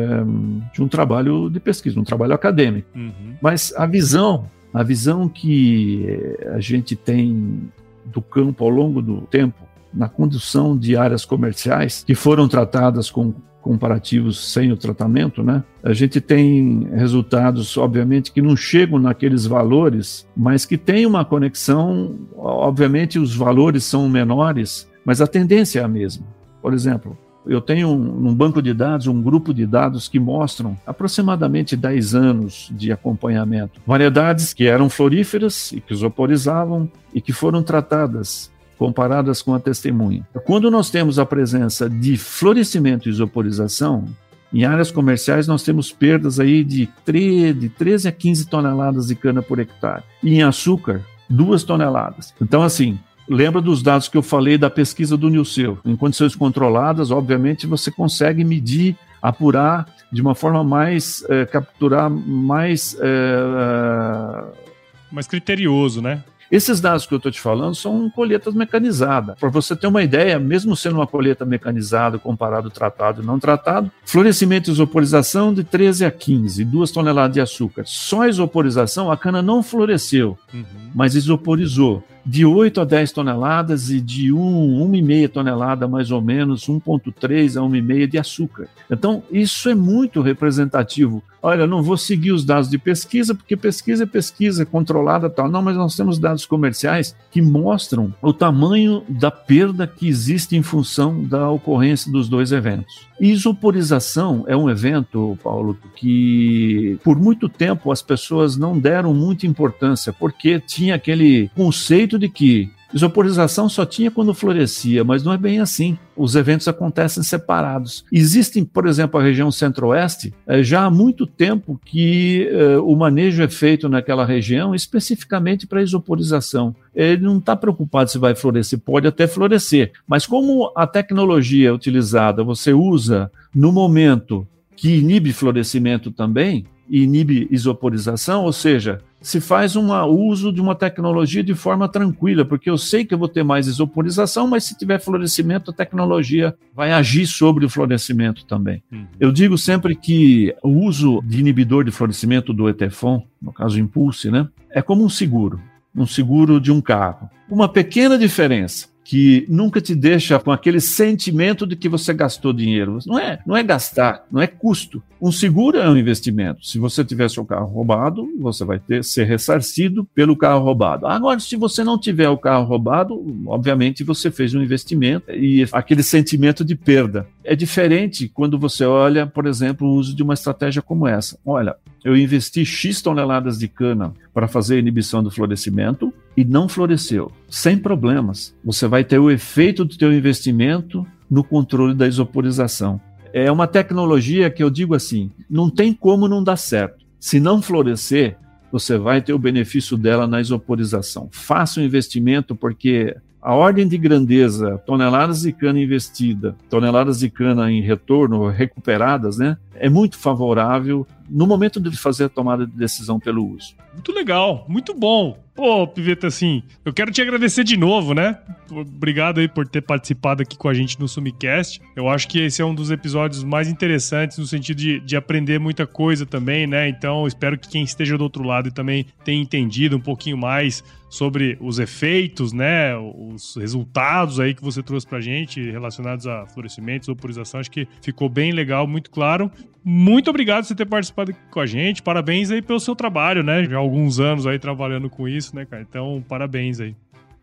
de 0.72 0.82
um 0.82 0.88
trabalho 0.88 1.50
de 1.50 1.60
pesquisa, 1.60 2.00
um 2.00 2.04
trabalho 2.04 2.32
acadêmico, 2.32 2.88
uhum. 2.94 3.34
mas 3.42 3.74
a 3.76 3.84
visão, 3.84 4.48
a 4.72 4.82
visão 4.82 5.28
que 5.28 6.06
a 6.54 6.60
gente 6.60 6.96
tem 6.96 7.70
do 8.06 8.22
campo 8.22 8.64
ao 8.64 8.70
longo 8.70 9.02
do 9.02 9.20
tempo 9.22 9.71
na 9.92 10.08
condução 10.08 10.76
de 10.76 10.96
áreas 10.96 11.24
comerciais 11.24 12.04
que 12.06 12.14
foram 12.14 12.48
tratadas 12.48 13.10
com 13.10 13.34
comparativos 13.62 14.52
sem 14.52 14.72
o 14.72 14.76
tratamento, 14.76 15.42
né? 15.42 15.62
A 15.82 15.92
gente 15.92 16.20
tem 16.20 16.88
resultados, 16.92 17.76
obviamente, 17.76 18.32
que 18.32 18.42
não 18.42 18.56
chegam 18.56 18.98
naqueles 18.98 19.46
valores, 19.46 20.26
mas 20.36 20.66
que 20.66 20.76
tem 20.76 21.06
uma 21.06 21.24
conexão. 21.24 22.16
Obviamente, 22.36 23.18
os 23.18 23.34
valores 23.34 23.84
são 23.84 24.08
menores, 24.08 24.90
mas 25.04 25.20
a 25.20 25.26
tendência 25.26 25.80
é 25.80 25.84
a 25.84 25.88
mesma. 25.88 26.26
Por 26.60 26.74
exemplo, 26.74 27.16
eu 27.46 27.60
tenho 27.60 27.88
um, 27.88 28.28
um, 28.28 28.34
banco 28.34 28.62
de 28.62 28.72
dados, 28.72 29.06
um 29.06 29.20
grupo 29.20 29.52
de 29.52 29.66
dados 29.66 30.08
que 30.08 30.18
mostram 30.18 30.76
aproximadamente 30.86 31.76
10 31.76 32.14
anos 32.14 32.70
de 32.72 32.92
acompanhamento. 32.92 33.80
Variedades 33.86 34.52
que 34.52 34.66
eram 34.66 34.88
floríferas 34.88 35.72
e 35.72 35.80
que 35.80 35.92
isoporizavam 35.92 36.90
e 37.14 37.20
que 37.20 37.32
foram 37.32 37.62
tratadas 37.62 38.50
comparadas 38.78 39.42
com 39.42 39.54
a 39.54 39.60
testemunha. 39.60 40.26
Quando 40.44 40.70
nós 40.70 40.90
temos 40.90 41.18
a 41.18 41.26
presença 41.26 41.88
de 41.88 42.16
florescimento 42.16 43.08
e 43.08 43.12
isoporização, 43.12 44.06
em 44.52 44.64
áreas 44.64 44.90
comerciais 44.90 45.46
nós 45.46 45.62
temos 45.62 45.90
perdas 45.90 46.38
aí 46.38 46.62
de 46.62 46.86
13, 47.04 47.52
de 47.54 47.68
13 47.68 48.08
a 48.08 48.12
15 48.12 48.46
toneladas 48.48 49.06
de 49.06 49.14
cana 49.14 49.40
por 49.40 49.58
hectare. 49.58 50.02
E 50.22 50.34
em 50.34 50.42
açúcar, 50.42 51.00
2 51.30 51.64
toneladas. 51.64 52.34
Então, 52.40 52.62
assim, 52.62 52.98
lembra 53.28 53.62
dos 53.62 53.82
dados 53.82 54.08
que 54.08 54.16
eu 54.16 54.22
falei 54.22 54.58
da 54.58 54.68
pesquisa 54.68 55.16
do 55.16 55.30
Nilceu. 55.30 55.78
Em 55.84 55.96
condições 55.96 56.34
controladas, 56.34 57.10
obviamente, 57.10 57.66
você 57.66 57.90
consegue 57.90 58.44
medir, 58.44 58.96
apurar 59.22 59.86
de 60.12 60.20
uma 60.20 60.34
forma 60.34 60.62
mais, 60.62 61.24
é, 61.28 61.46
capturar 61.46 62.10
mais... 62.10 62.96
É, 63.00 64.62
mais 65.10 65.26
criterioso, 65.26 66.00
né? 66.00 66.24
Esses 66.52 66.82
dados 66.82 67.06
que 67.06 67.14
eu 67.14 67.16
estou 67.16 67.32
te 67.32 67.40
falando 67.40 67.74
são 67.74 68.10
colheitas 68.10 68.52
mecanizadas. 68.52 69.38
Para 69.40 69.48
você 69.48 69.74
ter 69.74 69.86
uma 69.86 70.02
ideia, 70.02 70.38
mesmo 70.38 70.76
sendo 70.76 70.96
uma 70.96 71.06
colheita 71.06 71.46
mecanizada 71.46 72.18
comparado 72.18 72.68
tratado 72.68 73.22
e 73.22 73.26
não 73.26 73.38
tratado, 73.38 73.90
florescimento 74.04 74.68
e 74.68 74.72
isoporização 74.74 75.54
de 75.54 75.64
13 75.64 76.04
a 76.04 76.10
15, 76.10 76.62
2 76.66 76.90
toneladas 76.90 77.32
de 77.32 77.40
açúcar. 77.40 77.84
Só 77.86 78.20
a 78.22 78.28
isoporização, 78.28 79.10
a 79.10 79.16
cana 79.16 79.40
não 79.40 79.62
floresceu. 79.62 80.38
Uhum 80.52 80.82
mas 80.94 81.14
isoporizou 81.14 82.04
de 82.24 82.44
8 82.44 82.80
a 82.80 82.84
10 82.84 83.12
toneladas 83.12 83.90
e 83.90 84.00
de 84.00 84.32
1, 84.32 84.38
1,5 84.38 85.28
tonelada 85.28 85.88
mais 85.88 86.10
ou 86.10 86.20
menos, 86.20 86.66
1,3 86.66 87.56
a 87.56 87.64
1,5 87.64 88.06
de 88.06 88.18
açúcar. 88.18 88.68
Então, 88.90 89.22
isso 89.30 89.68
é 89.68 89.74
muito 89.74 90.20
representativo. 90.20 91.22
Olha, 91.42 91.66
não 91.66 91.82
vou 91.82 91.96
seguir 91.96 92.30
os 92.30 92.44
dados 92.44 92.70
de 92.70 92.78
pesquisa, 92.78 93.34
porque 93.34 93.56
pesquisa 93.56 94.04
é 94.04 94.06
pesquisa, 94.06 94.64
controlada 94.64 95.28
tal. 95.28 95.50
Não, 95.50 95.60
mas 95.60 95.76
nós 95.76 95.96
temos 95.96 96.18
dados 96.18 96.46
comerciais 96.46 97.16
que 97.32 97.42
mostram 97.42 98.14
o 98.22 98.32
tamanho 98.32 99.02
da 99.08 99.30
perda 99.30 99.86
que 99.86 100.06
existe 100.06 100.56
em 100.56 100.62
função 100.62 101.24
da 101.24 101.50
ocorrência 101.50 102.12
dos 102.12 102.28
dois 102.28 102.52
eventos. 102.52 103.08
Isoporização 103.22 104.44
é 104.48 104.56
um 104.56 104.68
evento, 104.68 105.38
Paulo, 105.44 105.78
que 105.94 106.98
por 107.04 107.16
muito 107.16 107.48
tempo 107.48 107.92
as 107.92 108.02
pessoas 108.02 108.56
não 108.56 108.76
deram 108.76 109.14
muita 109.14 109.46
importância, 109.46 110.12
porque 110.12 110.58
tinha 110.58 110.96
aquele 110.96 111.48
conceito 111.54 112.18
de 112.18 112.28
que 112.28 112.68
Isoporização 112.94 113.68
só 113.68 113.86
tinha 113.86 114.10
quando 114.10 114.34
florescia, 114.34 115.02
mas 115.02 115.22
não 115.22 115.32
é 115.32 115.38
bem 115.38 115.60
assim. 115.60 115.98
Os 116.16 116.34
eventos 116.34 116.68
acontecem 116.68 117.22
separados. 117.22 118.04
Existem, 118.12 118.64
por 118.64 118.86
exemplo, 118.86 119.18
a 119.18 119.22
região 119.22 119.50
centro-oeste, 119.50 120.34
eh, 120.46 120.62
já 120.62 120.84
há 120.84 120.90
muito 120.90 121.26
tempo 121.26 121.80
que 121.84 122.48
eh, 122.50 122.76
o 122.78 122.94
manejo 122.94 123.42
é 123.42 123.48
feito 123.48 123.88
naquela 123.88 124.26
região 124.26 124.74
especificamente 124.74 125.66
para 125.66 125.82
isoporização. 125.82 126.74
Ele 126.94 127.22
não 127.22 127.38
está 127.38 127.56
preocupado 127.56 128.10
se 128.10 128.18
vai 128.18 128.34
florescer, 128.34 128.78
pode 128.78 129.06
até 129.06 129.26
florescer, 129.26 129.92
mas 130.06 130.26
como 130.26 130.70
a 130.76 130.86
tecnologia 130.86 131.70
é 131.70 131.72
utilizada, 131.72 132.44
você 132.44 132.72
usa 132.72 133.30
no 133.54 133.72
momento 133.72 134.46
que 134.76 134.96
inibe 134.96 135.32
florescimento 135.32 136.10
também, 136.10 136.66
inibe 136.90 137.48
isoporização, 137.50 138.44
ou 138.44 138.52
seja, 138.52 139.00
se 139.22 139.40
faz 139.40 139.76
um 139.76 139.92
uso 140.04 140.52
de 140.52 140.60
uma 140.60 140.74
tecnologia 140.74 141.42
de 141.42 141.54
forma 141.54 141.88
tranquila, 141.88 142.44
porque 142.44 142.68
eu 142.68 142.76
sei 142.76 143.04
que 143.04 143.14
eu 143.14 143.18
vou 143.18 143.28
ter 143.28 143.42
mais 143.42 143.66
isoporização, 143.66 144.46
mas 144.46 144.64
se 144.64 144.76
tiver 144.76 145.00
florescimento, 145.00 145.70
a 145.70 145.74
tecnologia 145.74 146.54
vai 146.74 146.92
agir 146.92 147.26
sobre 147.26 147.64
o 147.64 147.68
florescimento 147.68 148.44
também. 148.44 148.82
Uhum. 148.90 149.06
Eu 149.20 149.32
digo 149.32 149.56
sempre 149.56 149.94
que 149.94 150.54
o 150.62 150.68
uso 150.68 151.22
de 151.24 151.40
inibidor 151.40 151.84
de 151.84 151.90
florescimento 151.90 152.52
do 152.52 152.68
ETFON, 152.68 153.24
no 153.40 153.52
caso 153.52 153.78
Impulse, 153.78 154.30
né, 154.30 154.48
é 154.70 154.82
como 154.82 155.04
um 155.04 155.08
seguro, 155.08 155.60
um 155.94 156.06
seguro 156.06 156.60
de 156.60 156.72
um 156.72 156.80
carro. 156.80 157.30
Uma 157.48 157.68
pequena 157.68 158.18
diferença 158.18 158.91
que 159.04 159.44
nunca 159.48 159.80
te 159.80 159.94
deixa 159.94 160.38
com 160.38 160.50
aquele 160.50 160.80
sentimento 160.80 161.66
de 161.66 161.76
que 161.76 161.88
você 161.88 162.12
gastou 162.12 162.52
dinheiro. 162.52 162.98
Não 163.06 163.18
é, 163.18 163.38
não 163.46 163.56
é 163.56 163.62
gastar, 163.62 164.24
não 164.30 164.40
é 164.40 164.46
custo. 164.46 165.02
Um 165.20 165.30
seguro 165.30 165.78
é 165.78 165.88
um 165.88 165.96
investimento. 165.96 166.66
Se 166.66 166.78
você 166.78 167.04
tiver 167.04 167.28
seu 167.30 167.44
carro 167.44 167.66
roubado, 167.66 168.28
você 168.40 168.64
vai 168.64 168.78
ter 168.78 169.04
ser 169.04 169.24
ressarcido 169.24 170.04
pelo 170.14 170.36
carro 170.36 170.64
roubado. 170.64 171.06
Agora, 171.06 171.38
se 171.38 171.56
você 171.56 171.84
não 171.84 171.98
tiver 171.98 172.28
o 172.28 172.38
carro 172.38 172.64
roubado, 172.64 173.14
obviamente 173.46 174.02
você 174.02 174.30
fez 174.30 174.54
um 174.54 174.62
investimento 174.62 175.30
e 175.30 175.66
aquele 175.72 176.02
sentimento 176.02 176.64
de 176.64 176.74
perda. 176.74 177.26
É 177.44 177.54
diferente 177.54 178.28
quando 178.28 178.58
você 178.58 178.84
olha, 178.84 179.26
por 179.26 179.46
exemplo, 179.46 179.86
o 179.86 179.94
uso 179.94 180.14
de 180.14 180.22
uma 180.22 180.34
estratégia 180.34 180.82
como 180.82 181.06
essa. 181.06 181.38
Olha, 181.44 181.76
eu 182.04 182.16
investi 182.16 182.64
X 182.64 183.00
toneladas 183.00 183.58
de 183.58 183.68
cana 183.68 184.12
para 184.34 184.48
fazer 184.48 184.76
a 184.76 184.78
inibição 184.78 185.22
do 185.22 185.30
florescimento 185.30 186.12
e 186.36 186.44
não 186.44 186.68
floresceu. 186.68 187.30
Sem 187.48 187.78
problemas. 187.78 188.54
Você 188.64 188.86
vai 188.88 189.04
ter 189.04 189.18
o 189.18 189.30
efeito 189.30 189.84
do 189.84 189.96
teu 189.96 190.12
investimento 190.12 191.06
no 191.30 191.44
controle 191.44 191.94
da 191.94 192.08
isoporização. 192.08 193.00
É 193.32 193.50
uma 193.50 193.66
tecnologia 193.66 194.50
que 194.50 194.62
eu 194.62 194.68
digo 194.68 194.94
assim, 194.94 195.30
não 195.48 195.70
tem 195.70 195.92
como 195.92 196.28
não 196.28 196.42
dar 196.42 196.56
certo. 196.56 197.06
Se 197.18 197.40
não 197.40 197.62
florescer, 197.62 198.36
você 198.70 198.98
vai 198.98 199.22
ter 199.22 199.32
o 199.32 199.38
benefício 199.38 199.96
dela 199.96 200.26
na 200.26 200.40
isoporização. 200.40 201.28
Faça 201.30 201.78
o 201.78 201.82
um 201.82 201.86
investimento 201.86 202.56
porque 202.56 203.16
a 203.42 203.54
ordem 203.54 203.88
de 203.88 203.98
grandeza, 203.98 204.78
toneladas 204.86 205.42
de 205.42 205.52
cana 205.52 205.80
investida, 205.80 206.54
toneladas 206.70 207.18
de 207.18 207.28
cana 207.28 207.70
em 207.72 207.82
retorno, 207.82 208.48
recuperadas, 208.48 209.36
né, 209.36 209.56
é 209.74 209.90
muito 209.90 210.16
favorável 210.16 211.04
no 211.28 211.46
momento 211.46 211.80
de 211.80 211.96
fazer 211.96 212.24
a 212.24 212.28
tomada 212.28 212.64
de 212.64 212.72
decisão 212.72 213.18
pelo 213.18 213.44
uso. 213.44 213.74
Muito 213.92 214.12
legal, 214.12 214.64
muito 214.68 214.94
bom. 214.94 215.36
Pô, 215.54 215.86
Piveta, 215.86 216.26
assim, 216.26 216.62
eu 216.82 216.94
quero 216.94 217.12
te 217.12 217.20
agradecer 217.20 217.62
de 217.62 217.76
novo, 217.76 218.14
né? 218.14 218.38
Obrigado 218.70 219.38
aí 219.38 219.46
por 219.46 219.68
ter 219.68 219.82
participado 219.82 220.42
aqui 220.42 220.56
com 220.56 220.66
a 220.66 220.72
gente 220.72 220.98
no 220.98 221.06
Sumicast. 221.06 221.78
Eu 221.94 222.08
acho 222.08 222.26
que 222.26 222.40
esse 222.40 222.62
é 222.62 222.64
um 222.64 222.74
dos 222.74 222.90
episódios 222.90 223.44
mais 223.44 223.68
interessantes 223.68 224.38
no 224.38 224.46
sentido 224.46 224.78
de, 224.78 225.00
de 225.00 225.14
aprender 225.14 225.60
muita 225.60 225.86
coisa 225.86 226.24
também, 226.24 226.66
né? 226.66 226.88
Então, 226.88 227.26
espero 227.26 227.58
que 227.58 227.68
quem 227.68 227.82
esteja 227.82 228.16
do 228.16 228.24
outro 228.24 228.42
lado 228.42 228.72
também 228.72 229.04
tenha 229.24 229.42
entendido 229.42 229.96
um 229.96 230.00
pouquinho 230.00 230.38
mais 230.38 230.82
sobre 231.12 231.58
os 231.60 231.78
efeitos, 231.78 232.54
né? 232.54 232.96
Os 232.96 233.54
resultados 233.56 234.40
aí 234.40 234.54
que 234.54 234.62
você 234.62 234.82
trouxe 234.82 235.06
pra 235.06 235.20
gente 235.20 235.60
relacionados 235.70 236.26
a 236.26 236.46
florescimento, 236.46 237.12
vaporização. 237.14 237.60
Acho 237.60 237.70
que 237.70 237.86
ficou 238.00 238.30
bem 238.30 238.50
legal, 238.50 238.86
muito 238.86 239.10
claro. 239.10 239.52
Muito 239.84 240.30
obrigado 240.30 240.66
por 240.66 240.74
ter 240.74 240.86
participado 240.86 241.32
aqui 241.32 241.40
com 241.50 241.60
a 241.60 241.66
gente. 241.66 242.02
Parabéns 242.02 242.50
aí 242.50 242.62
pelo 242.62 242.80
seu 242.80 242.96
trabalho, 242.96 243.42
né? 243.42 243.62
Já 243.64 243.76
há 243.76 243.78
alguns 243.78 244.20
anos 244.20 244.46
aí 244.46 244.58
trabalhando 244.58 245.10
com 245.10 245.28
isso, 245.28 245.51
né, 245.52 245.64
cara? 245.64 245.82
Então, 245.88 246.24
parabéns 246.28 246.80
aí. 246.80 246.94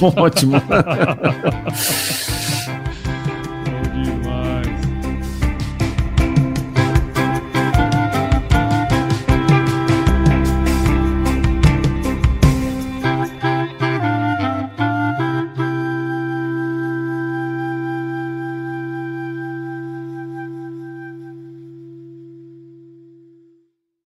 Ótimo. 0.16 0.52